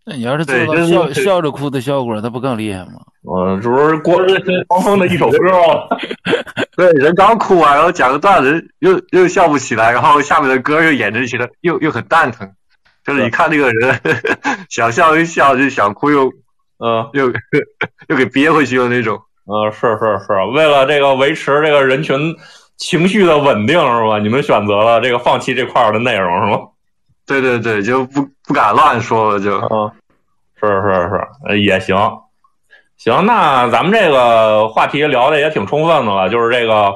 [0.06, 3.02] 那你要是做到笑笑着哭的效果，那不更厉害吗？
[3.26, 4.18] 嗯，这不是郭
[4.70, 5.98] 汪峰的一首歌吗？
[6.78, 12.52] 对，人刚哭完，然后讲个段子，又又笑不起来，然后下面的歌又演着起来，又又很蛋疼。
[13.06, 14.00] 就是一看这个人
[14.70, 16.32] 想笑又笑，就想哭又
[16.80, 17.34] 嗯又
[18.08, 19.22] 又给憋回去了那种。
[19.46, 22.36] 嗯，是是是，为了这个维持这个人群
[22.78, 24.18] 情绪的稳定是吧？
[24.20, 26.60] 你们选择了这个放弃这块的内容是吗？
[27.26, 29.92] 对对对，就不不敢乱说了，就嗯，
[30.60, 31.10] 是是
[31.50, 31.96] 是，也行，
[32.98, 36.94] 行，那咱们这个话题聊的也挺充分的了，就是这个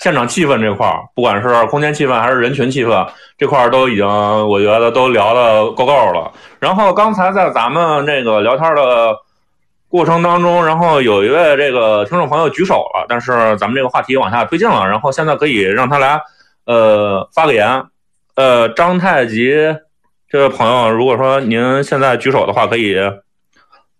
[0.00, 3.06] 现场气氛这块儿，不管是空间气氛还是人群气氛
[3.36, 4.06] 这块儿，都已经
[4.48, 6.32] 我觉得都聊的够够了。
[6.60, 9.16] 然后刚才在咱们这个聊天的
[9.88, 16.20] 过程当中，然后有一位这个听众朋友举手了，但是咱们这个话题往下推进了，然后现在可以让他来
[16.66, 17.84] 呃发个言。
[18.34, 19.52] 呃，张太极
[20.28, 22.96] 这位朋友，如果说您现在举手的话，可以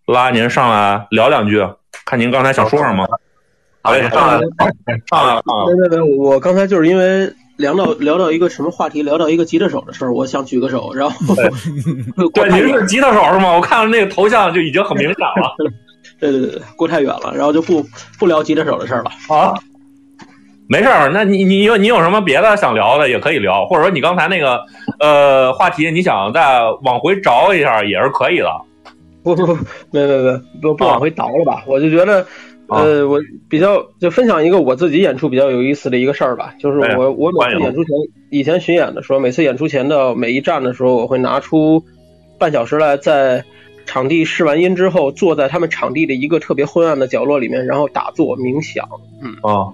[0.06, 1.66] 拉您上来聊两句，
[2.04, 3.08] 看您刚才想说什么。
[3.82, 4.40] 好嘞，上来，
[5.06, 5.42] 上来。
[5.66, 11.34] 对对对，我刚才就是因为聊到聊到一个什么话题，聊到一个吉他手的事儿，我想举个手，然后
[12.32, 13.52] 对， 您是吉他手是吗？
[13.52, 15.54] 我看到那个头像就已经很明显了。
[16.18, 17.84] 对 对对，过太远了，然后就不
[18.18, 19.10] 不聊吉他手的事儿了。
[19.28, 19.52] 啊。
[20.70, 24.60] 没事儿，那你你有你有什么别的想聊的也可以聊，或者说你刚才那个
[25.00, 28.50] 呃话题你想再往回找一下也是可以的。
[29.22, 29.54] 不不不，
[29.90, 31.62] 没没没，不不往回倒了吧？
[31.66, 32.24] 我就觉得，
[32.68, 37.92] 呃，我比较就分享一个我自己演出比较有意思的一个事儿吧，就是我我每次演出前，
[38.30, 41.82] 以前巡演的时候，每次演出前的每一站的时候，我会拿出
[42.38, 43.44] 半小时来，在
[43.86, 48.86] 场地试完音之后，坐在他们场地的一个特别昏暗的角落里面，然后打坐冥想。
[49.22, 49.72] 嗯啊。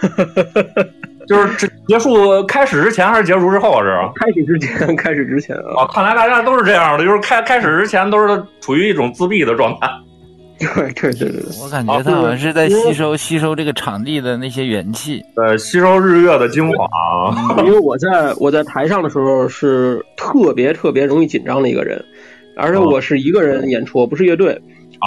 [1.28, 3.82] 就是结束开始之前还是结束之后啊？
[3.84, 5.86] 是开始之前，开始之前啊！
[5.92, 9.88] 看来大家都是这样的，就是开开始之前都是处于一种自闭的状态。
[10.76, 17.62] 对对对对，我感觉他好像是在吸收吸收这个场地的那些元气，呃，吸收日月的精华。
[17.64, 22.04] 因为我在我在台上的时候是特别特别容易紧张的一个人，
[22.56, 24.60] 而且我是一个人演出，我不是乐队，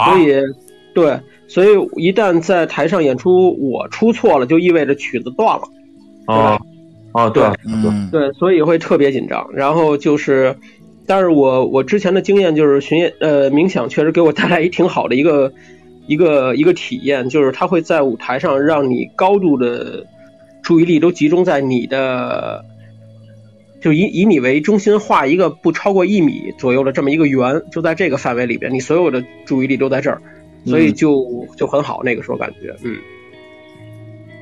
[0.05, 0.33] 所以
[0.93, 1.19] 对。
[1.45, 5.63] 所以一旦在台上演出，我出错了，就意味着曲子断了。
[6.25, 6.57] 啊
[7.11, 9.45] 啊，对，嗯，对，所以会特别紧张。
[9.53, 10.55] 然后就是，
[11.05, 15.51] 但是我我之前的经验就是巡演，呃，冥想确实给我带来一挺好的一个
[16.07, 20.05] 一个一个体验，就是它会在舞台上让你高度的
[20.61, 22.63] 注意力都集中在你的，
[23.81, 30.21] 就以以你为中心画一个不超过一米左右的这么一个圆，就在这个范围里边，你所有的注意力都在这儿。
[30.65, 32.95] 所以就就很好，那个时候感觉，嗯，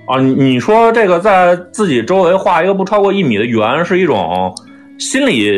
[0.06, 4.54] 啊，你你说这个在自己周围画一个不超过一米的圆，是一种
[5.00, 5.50] 心理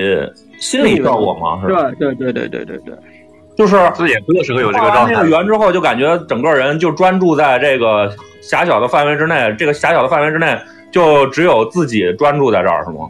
[0.64, 1.62] 心理效果吗？
[1.68, 1.92] 是吧？
[2.00, 2.96] 对对对对对对对，
[3.58, 5.14] 就是自演出的时候有这个状态。
[5.14, 8.10] 那个圆之后，就感觉整个人就专注在这个
[8.42, 10.58] 狭小的范围之内，这个狭小的范围之内
[10.92, 13.10] 就只有自己专注在这儿，是吗？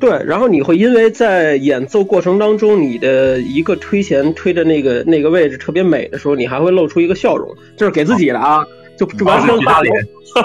[0.00, 8.64] 对，然后你会因为在演奏过程当中，你的一个推弦推的那个那个位置特别美的时候，你还会露出一个笑容，就是给自己的啊，
[8.98, 9.56] 就完全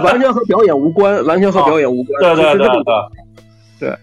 [0.03, 2.35] 完全和表演无关，完全和表演无关。
[2.35, 2.83] 对对对对，
[3.79, 3.97] 对，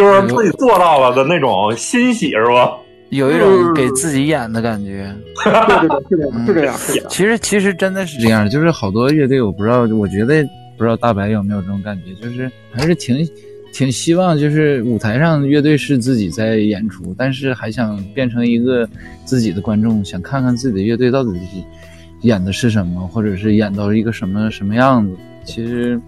[0.00, 2.72] 就是自己做到了的那种欣喜，是吧？
[3.10, 5.14] 有一种给自己演的感觉。
[5.44, 7.06] 对对对，是这样，是这样。
[7.10, 10.42] 其实其实真的是这样，就是好多乐队，我不知道，我觉得
[10.78, 13.28] 不知道大白有没有这种感觉，就是还是挺。
[13.72, 18.84] 挺希望就是舞台上乐队是自己在演出，但是还想变成一个
[19.24, 21.30] 自己的观众，想看看自己的乐队到底
[22.22, 25.14] 演的是什么，或者是演到一个什么什么样子。
[25.44, 26.00] 其实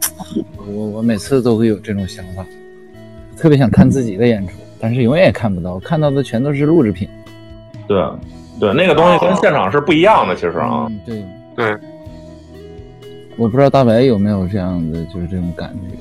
[0.67, 2.45] 我我每次都会有这种想法，
[3.43, 7.09] 特别想看自己的演出，但是永远也看不到，看到的全都是录制品。
[7.89, 8.01] 对，
[8.61, 11.25] 对，那个东西跟现场是不一样的，其实啊，对
[11.57, 11.77] 对。
[13.37, 15.97] 我不知道大白有没有这样的，就是这种感觉。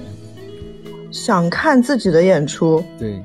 [1.12, 3.20] 想看自己的演出，对，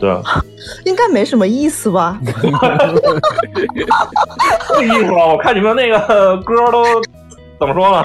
[0.00, 0.10] 对，
[0.84, 2.18] 应该没什么意思吧？
[4.74, 6.82] 不意思了，我看你们那个歌都
[7.60, 8.04] 怎么说呢？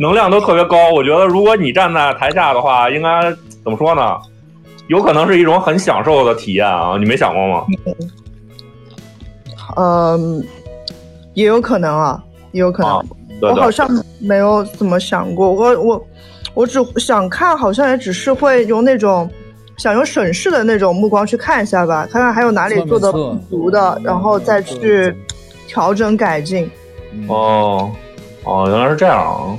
[0.00, 0.90] 能量都特别高。
[0.90, 3.30] 我觉得如果你站在台下的话，应该
[3.62, 4.18] 怎么说呢？
[4.92, 6.96] 有可能是一种很享受的体验啊！
[6.98, 7.64] 你没想过吗？
[9.76, 10.44] 嗯，
[11.32, 13.02] 也有可能啊，也有可能。
[13.40, 13.88] 我好像
[14.20, 16.06] 没有怎么想过，我我。
[16.54, 19.26] 我只想看，好像也只是会用那种
[19.78, 25.16] 想用审视的那种目光去看一下吧，看看还有哪里做的不足的，然后再去
[25.66, 26.70] 调整改进。
[27.26, 27.90] 哦，
[28.44, 29.56] 哦，原来是这样啊！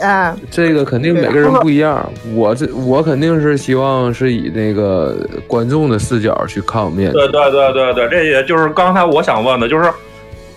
[0.00, 2.10] 哎，这个肯定每个人不一样。
[2.34, 7.18] 我这我肯定是希望是以那个观众的视角去看我们演出。
[7.18, 9.90] 对对对对对，这也就是刚才我想问的，就是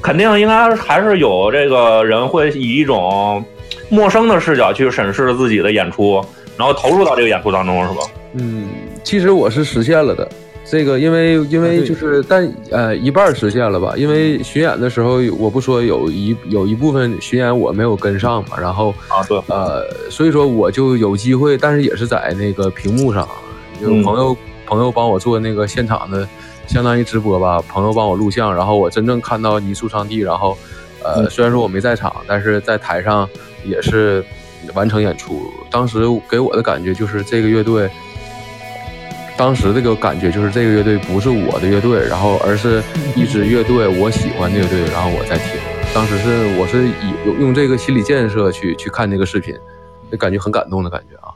[0.01, 3.43] 肯定应该还是有这个人会以一种。
[3.89, 6.23] 陌生的视角去审视自己的演出，
[6.57, 8.01] 然后投入到这个演出当中，是吧？
[8.35, 8.69] 嗯，
[9.03, 10.25] 其实我是实现了的，
[10.71, 19.37] 这个因为因为就是但呃一半实现了吧，因为巡演的时候我不说有一有一部分巡演我没有跟上嘛，然后啊对。
[19.49, 23.27] 呃所以说我就有机会，但是也是在那个屏幕上，
[23.81, 26.25] 有朋友朋友帮我做那个现场的，
[26.67, 30.57] 相当于直播吧，朋友帮我录像，然后我真正看到泥塑场地，然后
[31.03, 33.27] 呃虽然说我没在场，但是在台上
[33.65, 34.23] 也是
[34.73, 37.89] 完成演出，当时给我的感觉就是这个乐队。
[39.41, 42.79] 当时这个感觉就是这个乐队不是我的乐队，然后而是
[43.15, 45.59] 一支乐队，我喜欢的乐队，然后我在听。
[45.95, 49.57] 当时是我是以用这个心理建设去去看这个视频，
[50.11, 51.30] 就感觉很感动的感觉啊。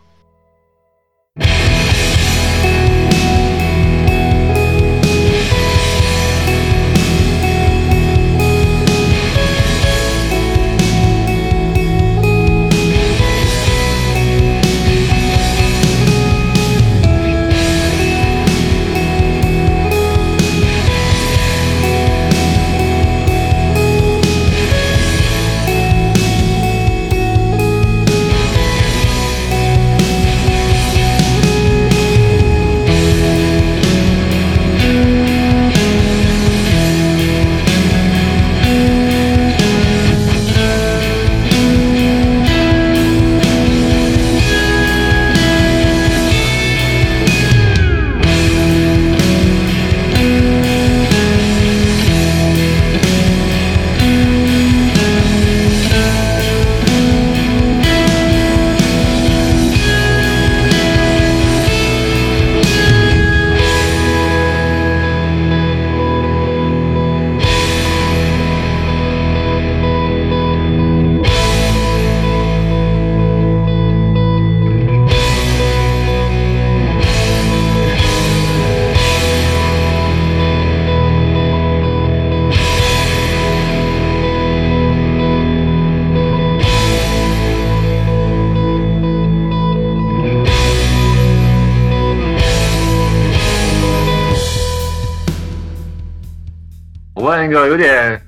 [97.56, 98.22] 问一个有点，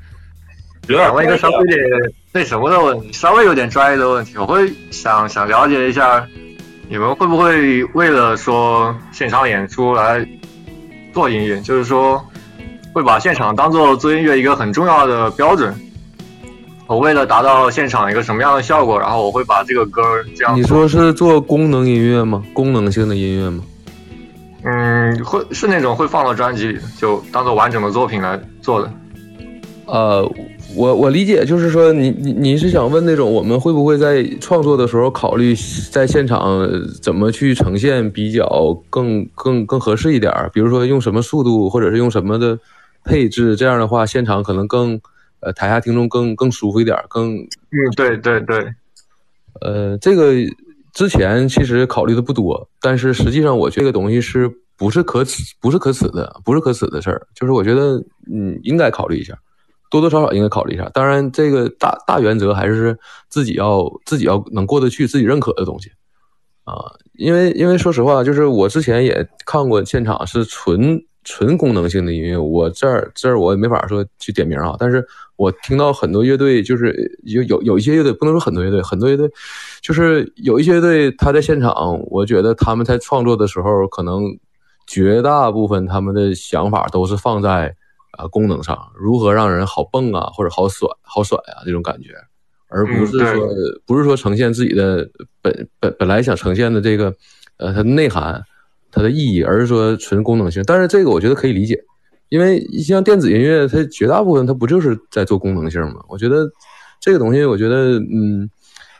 [0.87, 1.79] 有点问一个稍微有点
[2.33, 6.25] 那什么的问题，稍微有点专业的问题，我会想想了解一下，
[6.89, 10.25] 你们会不会为了说现场演出来
[11.13, 12.23] 做音乐，就是说
[12.93, 15.73] 会把现场当做做音乐一个很重要的标准。
[16.87, 20.01] 我为了达到现场一个什么样的效果，然后我会把这个歌
[20.37, 20.55] 这样。
[20.55, 22.41] 你说是做功能音乐吗？
[22.53, 23.61] 功能性的音乐吗？
[24.63, 28.89] 嗯，会是那种会放到专辑里，就当做完整的作品来做的。
[29.87, 30.29] 呃，
[30.75, 35.55] 我我理解就是说，你你你是想问那种我们会不会在创作的时候考虑
[35.89, 36.67] 在现场
[37.01, 40.49] 怎么去呈现比较更更更合适一点儿？
[40.53, 42.59] 比如说用什么速度，或者是用什么的
[43.03, 44.99] 配置，这样的话现场可能更
[45.39, 47.47] 呃台下听众更更舒服一点，更嗯
[47.95, 48.73] 对对对，
[49.61, 50.33] 呃这个。
[50.93, 57.21] 之前其实考虑的不多，但是实际上我这个东西是不是可耻，不是可耻的，不是可耻的事儿。
[57.35, 59.37] 就是我觉得，嗯，应该考虑一下，
[59.89, 60.89] 多多少少应该考虑一下。
[60.93, 62.97] 当然，这个大大原则还是
[63.29, 65.91] 自己要自己要能过得去，自己认可的东西
[66.63, 66.73] 啊。
[67.13, 71.03] 因为因为说实话，就是我之前也看过现场是纯。
[71.29, 74.77] 纯功能性的音乐，我这儿这儿我也没法说去点名啊。
[74.79, 76.95] 但是我听到很多乐队，就是
[77.25, 79.29] 有有有一些乐队，不能说很多乐队，很多乐队，
[79.81, 84.23] 就是有一些乐队，他在现场，我觉得他们在创作的时候，可能
[84.85, 87.75] 绝大部分他们的想法都是放在
[88.17, 92.09] 啊功能上，如何让人好蹦啊，或者好甩好甩啊这种感觉，
[92.67, 93.47] 而不是说
[93.85, 95.09] 不是说呈现自己的
[95.41, 97.13] 本本本来想呈现的这个
[97.57, 98.43] 呃它的内涵。
[98.89, 101.79] 它的意义，而是说纯功能性，但是这个我觉得可以理解，
[102.29, 105.97] 因为像电子音乐，它绝大部分它不就是在做功能性吗？
[106.07, 106.49] 我觉得
[106.99, 108.49] 这个东西，我觉得嗯，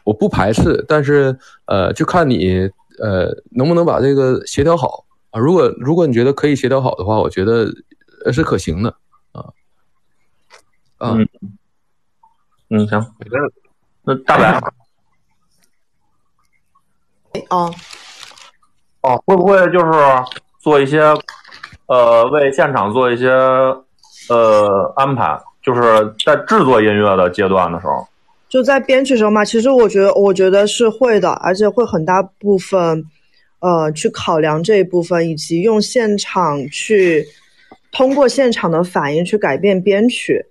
[0.04, 5.40] 我不排斥，但是呃，就看你呃能不能把这个协调好啊。
[5.40, 7.68] 如果如果你觉得可以协调好的话，我觉得
[8.26, 8.98] 呃是可行的啊。
[11.00, 11.28] 嗯
[12.70, 13.14] 嗯，行，
[14.04, 14.60] 那大白，
[17.34, 17.74] 哎哦。
[19.02, 19.92] 哦，会不会就是
[20.60, 21.00] 做一些，
[21.86, 23.30] 呃，为现场做一些
[24.30, 25.40] 呃安排？
[25.62, 25.82] 就是
[26.26, 28.08] 在制作音乐的阶段的时候，
[28.48, 29.44] 就在编曲时候嘛。
[29.44, 33.04] 其实我觉得，我觉得是会的，而且会很大部分，
[33.60, 37.28] 呃，去考量这一部分，以及用现场去
[37.92, 40.46] 通过现场的反应去改变编曲，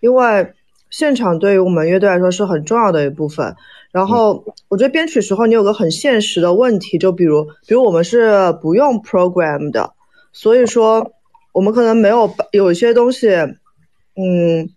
[0.00, 0.52] 因为
[0.90, 3.54] 现场对于我们乐队来说是很重要的一部分。
[3.90, 9.94] 然后我觉得编曲时候你有个很现实的问题，就比如，比如我们是不用 program 的，
[10.32, 11.12] 所以说
[11.52, 14.68] 我们可能没有有一些东西，嗯，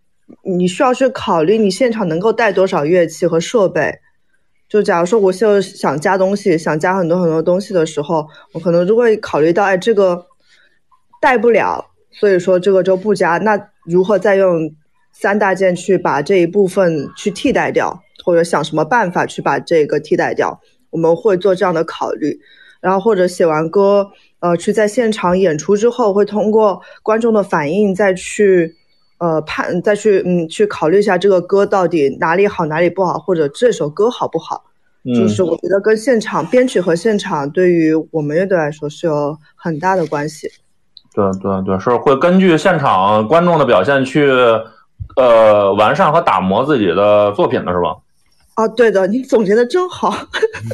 [0.43, 3.99] 你需要去考虑你现场能够带多少乐器和设备。
[4.69, 10.25] 就假如说我就想加东西，想加很多很多东西的时候，我可能就会考虑到，哎，这个
[11.19, 13.37] 带不了，所以说这个就不加。
[13.39, 14.73] 那如何再用
[15.11, 20.59] 三大件去把这一部分去替代掉，或者想什么办法去把这个替代掉？
[20.89, 22.39] 我们会做这样的考虑。
[22.79, 28.77] 然后或者写完歌，呃，去在现场演出之后，会通过观众的反应再去。
[29.21, 34.63] 呃，判再去嗯，去考虑一下这个歌到底哪里好，哪里不好，或者这首歌好不好？
[35.15, 40.49] 就是我觉得跟现场编曲和现场对于我们乐队来说是有很大的关系。
[41.13, 44.27] 对对对，是会根据现场观众的表现去
[45.15, 47.95] 呃完善和打磨自己的作品的是吧？
[48.55, 50.13] 啊，对的，你总结的真好。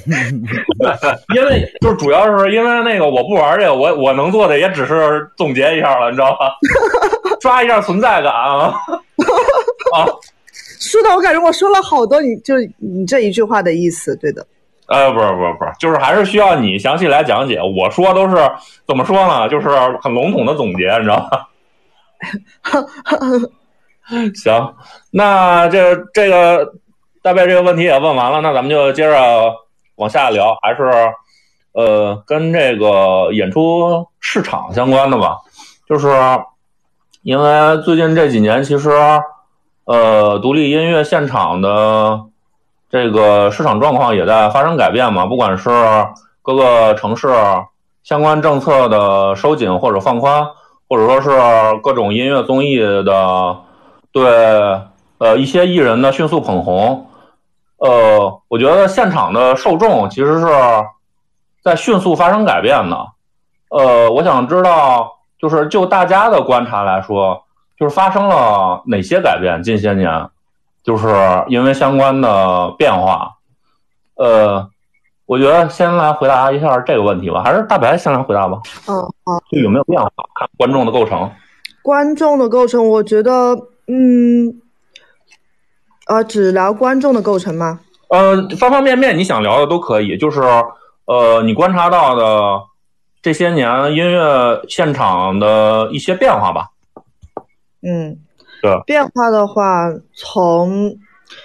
[1.35, 6.51] 因为就是主要是因为那个我不玩这个，我我能做的也只是总结一下了，你知道吧？
[7.39, 8.73] 刷一下存在感啊！
[9.95, 10.05] 啊，
[10.79, 14.45] 是的，我感觉我说了好多，你就你这一句话的意思，对的。
[14.87, 17.59] 呃，不是，不是，不是，就是还是需要你详细来讲解。
[17.61, 18.35] 我说都是
[18.87, 19.47] 怎么说呢？
[19.49, 19.67] 就是
[20.01, 21.47] 很笼统的总结，你知道吧？
[24.35, 24.75] 行，
[25.11, 26.73] 那这这个
[27.21, 29.53] 大概这个问题也问完了，那咱们就接着
[29.95, 30.83] 往下聊，还是
[31.73, 35.37] 呃跟这个演出市场相关的吧，
[35.87, 36.09] 就是。
[37.23, 38.89] 因为最近这几年，其实，
[39.83, 42.21] 呃，独立音乐现场的
[42.89, 45.25] 这个市场状况也在发生改变嘛。
[45.25, 45.69] 不管是
[46.41, 47.27] 各个城市
[48.01, 50.47] 相关政策的收紧或者放宽，
[50.87, 53.57] 或者说是各种音乐综艺的
[54.21, 54.81] 对
[55.17, 57.07] 呃一些艺人呢迅速捧红，
[57.77, 60.47] 呃，我觉得现场的受众其实是
[61.63, 63.07] 在迅速发生改变的。
[63.69, 65.13] 呃，我想知道。
[65.39, 67.43] 就是就大家的观察来说，
[67.77, 69.61] 就是发生了哪些改变？
[69.61, 70.27] 近些年，
[70.83, 71.07] 就是
[71.47, 73.33] 因为相关的变化。
[74.15, 74.67] 呃，
[75.27, 78.59] 我觉得先来回答一下这个问题吧，还是大白先来回答吧。
[78.87, 79.39] 嗯好。
[79.51, 80.09] 就有没有变化？
[80.33, 81.29] 看观众的构成。
[81.83, 83.55] 观众的构成，我觉得，
[83.87, 84.61] 嗯，
[86.07, 87.79] 呃，只聊观众的构成吗？
[88.09, 90.17] 呃，方方面面你想聊的都可以。
[90.17, 90.41] 就是，
[91.05, 92.63] 呃，你观察到的。
[93.19, 96.69] 这些年音乐现场的一些变化吧，
[97.81, 98.17] 嗯，
[98.61, 100.95] 对，变化的话，从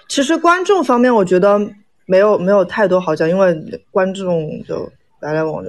[0.07, 1.59] 其实观众方面，我觉得
[2.07, 3.59] 没有没有太多好讲，因为
[3.90, 4.88] 观众就
[5.18, 5.64] 来来往往，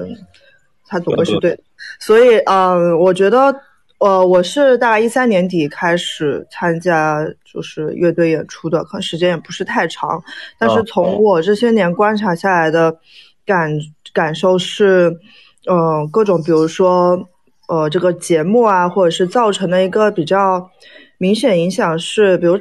[0.86, 1.58] 他总归是对，
[2.00, 3.56] 所以嗯，我觉得
[4.00, 10.24] 呃，我是大概一三年底开始参加就是乐队演出的，可能时间也不是太长，
[10.58, 12.98] 但是从我这些年观察下来的
[13.46, 13.72] 感
[14.14, 15.20] 感受是。
[15.66, 17.30] 嗯，各种比如说，
[17.70, 20.70] 呃，这个节目啊，或者是造成的一个比较
[21.18, 22.60] 明显影响是，比如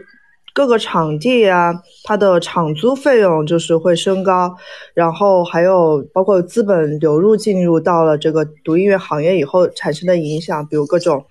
[0.52, 1.72] 各个场地啊，
[2.04, 4.54] 它的场租费用就是会升高，
[4.94, 11.24] 然后还有包括资本流入进入到了这个独音乐行业以后产生的影响，比如各种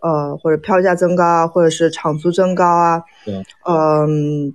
[0.00, 3.02] 呃或者票价增高啊，或者是场租增高啊，
[3.66, 4.54] 嗯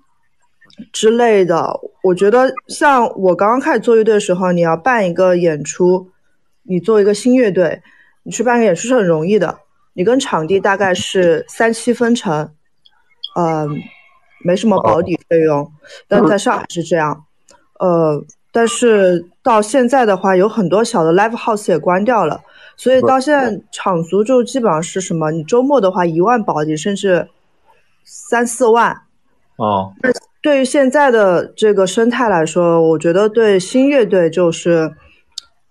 [0.91, 1.79] 之类的。
[2.01, 6.09] 我觉得像我刚刚开始做乐队的时候，你要办一个演出。
[6.65, 7.81] 你做一个新乐队，
[8.23, 9.59] 你去办个演出是很容易的。
[9.91, 12.49] 你跟场地大概是三七分成，
[13.35, 13.69] 嗯，
[14.43, 15.71] 没什么保底费用。
[16.07, 17.25] 但在上海是这样，
[17.79, 22.41] 呃，但是到现在的话，有很多小的 live house 也关掉了，
[22.77, 25.31] 所以到现在场租就基本上是什么？
[25.31, 27.27] 你周末的话一万保底，甚至
[28.03, 29.01] 三四万。
[29.55, 29.93] 哦。
[30.01, 34.93] 那对于现在的这个生态来说，我觉得对新乐队就是。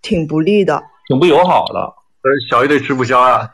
[0.05, 3.49] 挺不利的，挺不友好的，呃，小乐队吃不消啊。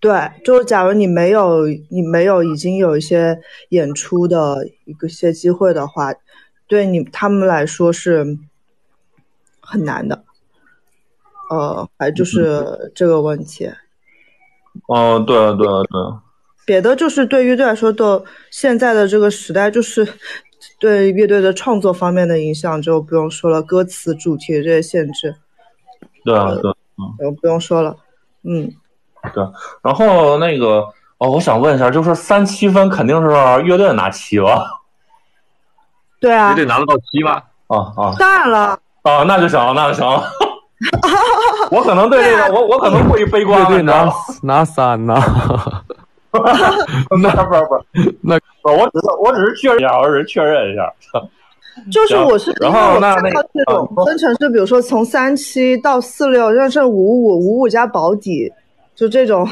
[0.00, 3.38] 对，就是假如你没有你没有已经有一些
[3.68, 6.14] 演出的一个些机会的话，
[6.66, 8.38] 对你他们来说是
[9.60, 10.24] 很难的。
[11.50, 13.70] 呃，还就是这个问题。
[14.86, 16.22] 哦，对啊对啊对啊。
[16.64, 20.06] 别的就是对乐队来说的，现在的这个时代就是
[20.78, 25.34] 对乐队的创作方面的影响就不用说了，歌词、主题这些限制。
[26.24, 26.70] 对啊，对，
[27.18, 27.96] 嗯，不用说了，
[28.44, 28.72] 嗯，
[29.34, 29.44] 对，
[29.82, 30.86] 然后那个
[31.18, 33.28] 哦，我想问一下，就是三七分肯定是
[33.62, 34.64] 乐队拿七吧？
[36.20, 37.42] 对啊，乐队拿得到七吗？
[37.68, 40.06] 啊啊，当然了，啊，那就行，那就行。
[41.70, 43.68] 我可能对这个，我我可能过于悲观了。
[43.68, 44.10] 乐队拿
[44.42, 45.14] 拿三呢？
[47.20, 50.92] 那不是不是，那我只是我只是确认一下，我只是确认一下。
[51.90, 58.52] 就是我是，然后那那这种分成是，比如说从三七到四六，甚至五五五五加保底，
[59.00, 59.48] 就这种，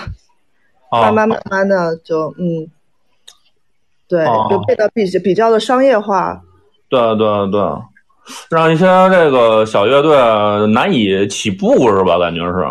[0.92, 2.68] 慢慢慢慢的就嗯，
[4.06, 6.42] 对，就变得比比较的商业化。
[6.90, 7.60] 对对对，
[8.50, 12.18] 让一些这个小乐队难以起步是吧？
[12.18, 12.62] 感觉是。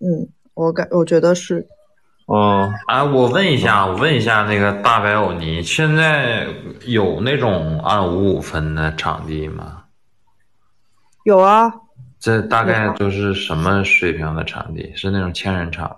[0.00, 1.66] 嗯，我感我觉得是。
[2.26, 6.46] 嗯，哎，我问一下，我问一下那个大白欧尼现在
[6.84, 9.84] 有那种按五五分的场地吗？
[11.24, 11.72] 有啊。
[12.18, 14.92] 这大概都是什么水平的场地？
[14.94, 15.96] 是那种千人场？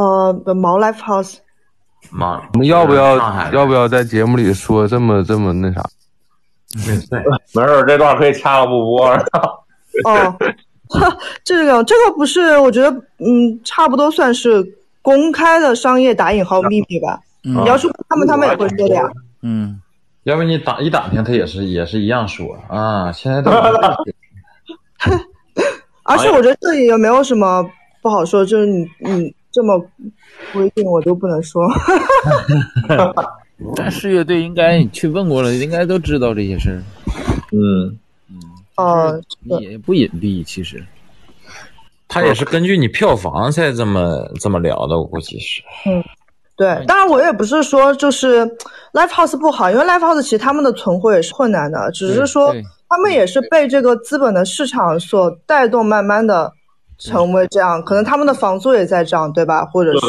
[0.00, 1.36] 呃，毛 life house。
[2.10, 3.16] 妈，我们要不要
[3.52, 5.84] 要不要在节目里说这么这么那啥？
[6.86, 7.06] 没事，
[7.54, 9.10] 没事，这段可以掐了不播。
[10.04, 10.36] 哦，
[11.44, 14.76] 这个这个不是，我觉得嗯，差不多算是。
[15.02, 19.02] 公开的商业打引号秘密吧，你要是他们，他们也会说的呀。
[19.40, 19.80] 嗯，
[20.24, 23.10] 要不你打一打听，他也是也是一样说啊。
[23.10, 23.50] 现在都，
[26.04, 27.64] 而且我觉得这里也没有什么
[28.02, 29.78] 不好说，就是你你这么
[30.52, 31.62] 规定，我都不能说。
[33.76, 36.82] 但是乐队应该你去问过了，应该都知道这些事儿。
[37.52, 37.98] 嗯
[38.30, 38.40] 嗯，
[38.76, 39.20] 哦，
[39.60, 40.82] 也不隐蔽，其实。
[42.08, 45.62] 他也是根据你票房才这么这么聊的，我估计是。
[45.86, 46.02] 嗯，
[46.56, 48.44] 对，当然我也不是说就是
[48.92, 52.52] live house 不好，因为 live house 其实他们的存活也是困难的，只是说
[52.88, 56.52] 他们也是被这个资本的市场所带动，慢慢的
[57.00, 57.82] 成为这样。
[57.82, 59.64] 可能他们的房租也在涨，对吧？
[59.64, 60.06] 或者是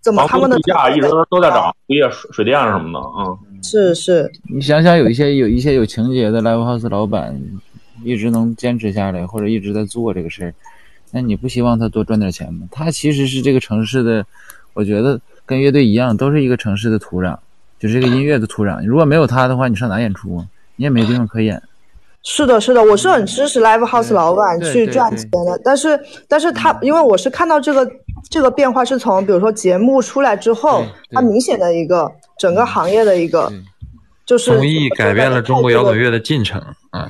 [0.00, 4.30] 怎么他们的价一直都在涨，物业、水水电什么的，嗯，是是。
[4.52, 7.40] 你想想，有一些有一些有情节的 live house 老板，
[8.04, 10.54] 一直能坚持下来，或者一直在做这个事儿。
[11.12, 12.68] 那你不希望他多赚点钱吗？
[12.70, 14.24] 他其实是这个城市的，
[14.74, 17.36] 我觉得跟乐队一样，都是一个城市的土壤，
[17.78, 18.84] 就是这个音乐的土壤。
[18.84, 20.46] 如果没有他的话，你上哪演出啊？
[20.76, 21.62] 你也没地方可演。
[22.28, 25.60] 是的，是的，我是很支持 live house 老板去赚钱的。
[25.62, 25.98] 但是，
[26.28, 27.88] 但是他因为我是看到这个
[28.28, 33.52] 这个变化是从比如说节目出来之后，它明显的一个整个行业的一个
[34.26, 36.60] 就是综艺改变了中国摇滚乐的进程。
[36.90, 37.08] 嗯，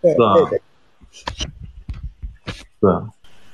[0.00, 0.60] 对 对对，
[2.80, 2.90] 对。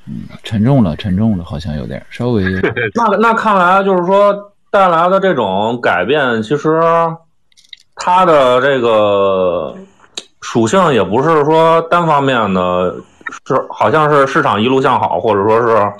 [0.07, 2.44] 嗯，沉重了，沉重了，好像有点稍微。
[2.94, 6.80] 那那看来就是说带来的这种改变，其实
[7.96, 9.76] 它的这个
[10.53, 12.94] 属性也不是说单方面的，
[13.46, 15.92] 是好像是市场一路向好，或者说是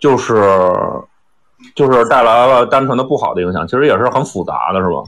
[0.00, 0.34] 就是
[1.76, 5.04] 就是带来了单纯的不好的影响，其实也是很复杂的，是吧？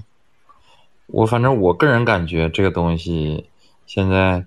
[1.08, 3.48] 我反正我个人感觉这个东西
[3.86, 4.46] 现在。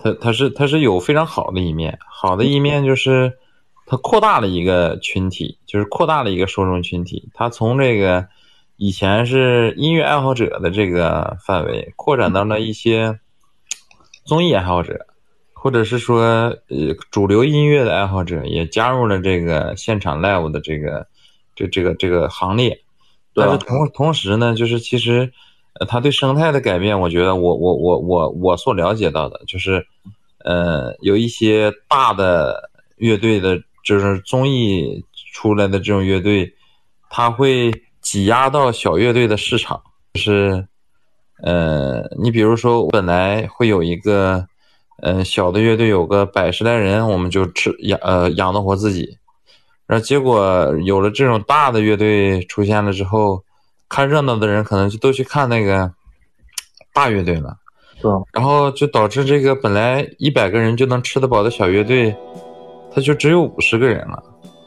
[0.00, 3.32] 它它是它是有非常好的一面，好的一面就是
[3.84, 7.28] 它扩大了一个群体，就是扩大了一个受众群体。
[7.34, 8.28] 它从这个
[8.76, 13.18] 以前是音乐爱好者的这个范围，扩展到了一些
[14.28, 15.06] 综艺爱好者，
[15.52, 21.08] 或者是说呃主流音乐的爱好者也加入了这个现场 live 的这个
[21.56, 22.78] 这这个这个行列。
[23.34, 25.32] 但是同同时呢，就是其实。
[25.80, 29.86] 呃，他对生态的改变，我觉得我我我我我所了解到的就是，
[30.38, 36.52] 呃，有一些大的乐队的，就是综艺出来的这种乐队，
[37.08, 37.70] 他会
[38.00, 39.80] 挤压到小乐队的市场。
[40.14, 40.66] 就是，
[41.42, 44.46] 呃，你比如说，本来会有一个，
[45.02, 49.18] 呃，小的乐队有个百十来人，我们就吃养呃养得活自己，
[49.86, 53.42] 然后结果有了这种大的乐队出现了之后。
[53.90, 55.90] 看热闹的人可能就都去看那个
[56.92, 57.56] 大乐队了，
[58.02, 62.14] 对，然后就导致这个本来一百个人就能吃得饱的小乐队，
[62.94, 64.22] 他就只有五十个人了，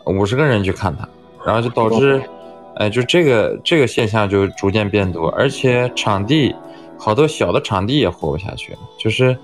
[0.08, 1.08] 五十个人去看他，
[1.46, 2.20] 然后就导致，
[2.76, 6.56] 哎，就这个这个现象就逐渐变多，而且场地
[6.98, 9.38] 好多小的场地也活不下去了，就是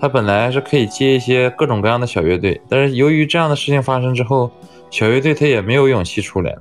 [0.00, 4.50] 他本来是可以接一些各种各样的小乐队，但是由于这样的事情发生之后，
[4.90, 6.54] 小乐队他也没有勇气出来，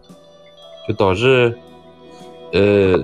[0.88, 1.58] 就导致。
[2.52, 2.98] 呃，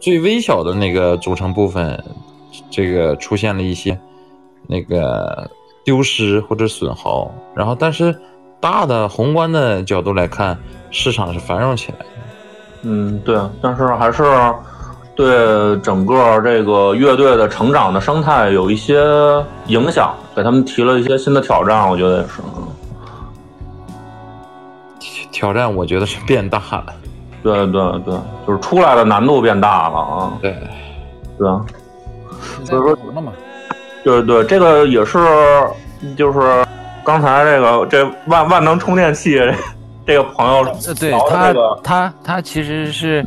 [0.00, 1.98] 最微小的那个组成部分，
[2.68, 3.98] 这个出现了一些
[4.66, 5.50] 那个
[5.82, 8.14] 丢失或者损耗，然后但是
[8.60, 10.58] 大的宏观的角度来看，
[10.90, 12.04] 市场是繁荣起来的。
[12.82, 14.22] 嗯，对，但是还是
[15.14, 19.02] 对整个这个乐队的成长的生态有一些
[19.66, 22.42] 影响，给他们提了一些新的挑战，我觉得也是。
[25.30, 26.86] 挑战，我觉得是变大了。
[27.42, 28.14] 对对对，
[28.46, 30.32] 就是出来的难度变大了啊！
[30.40, 30.56] 对，
[31.36, 31.60] 对啊，
[32.64, 32.96] 所以说，
[34.04, 35.18] 对对，这个也是，
[36.16, 36.64] 就是
[37.04, 39.40] 刚才这个这万万能充电器
[40.06, 40.64] 这个朋友，
[40.98, 43.24] 对他他他其实是，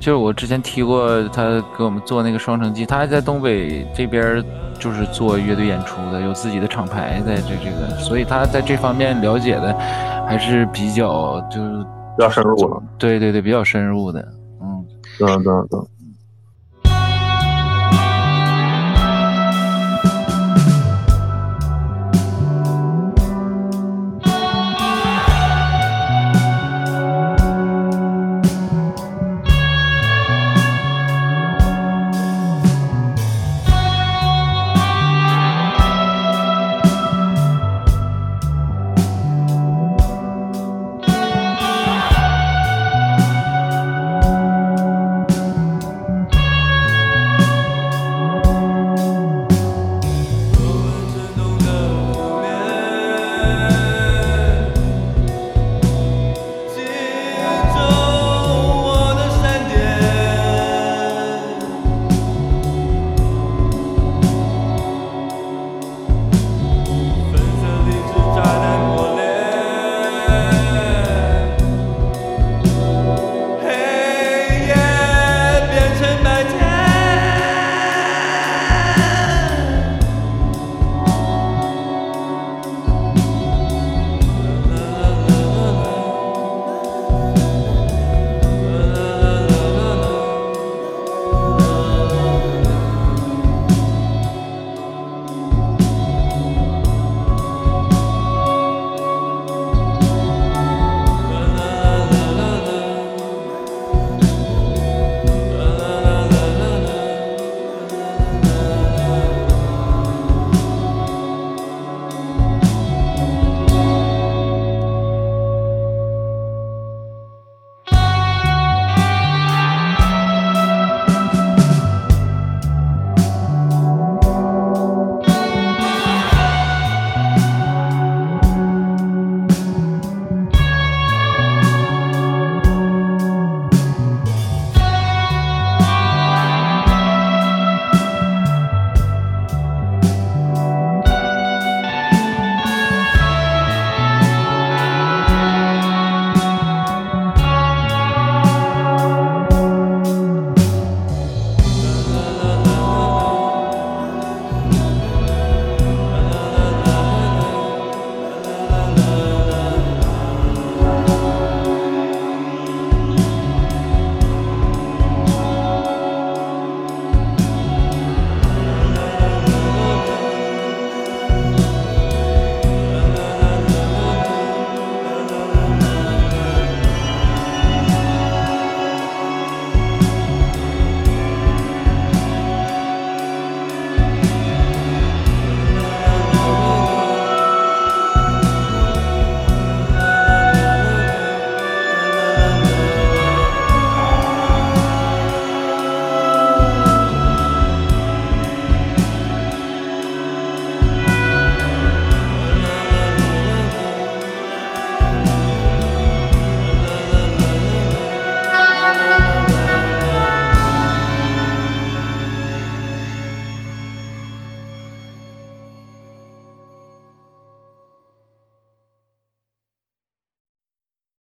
[0.00, 4.42] 就是我之前提过，他给我们做那个双城记，他还在东北这边
[4.78, 9.76] 就是做乐队演出的，有自己的厂牌在这这个，所以他在这方面了解的。
[10.26, 11.84] 还是比较就是
[12.16, 12.82] 比较深入了。
[12.96, 14.26] 对对对，比较深入的。
[14.62, 14.82] 嗯，
[15.18, 15.78] 对对对。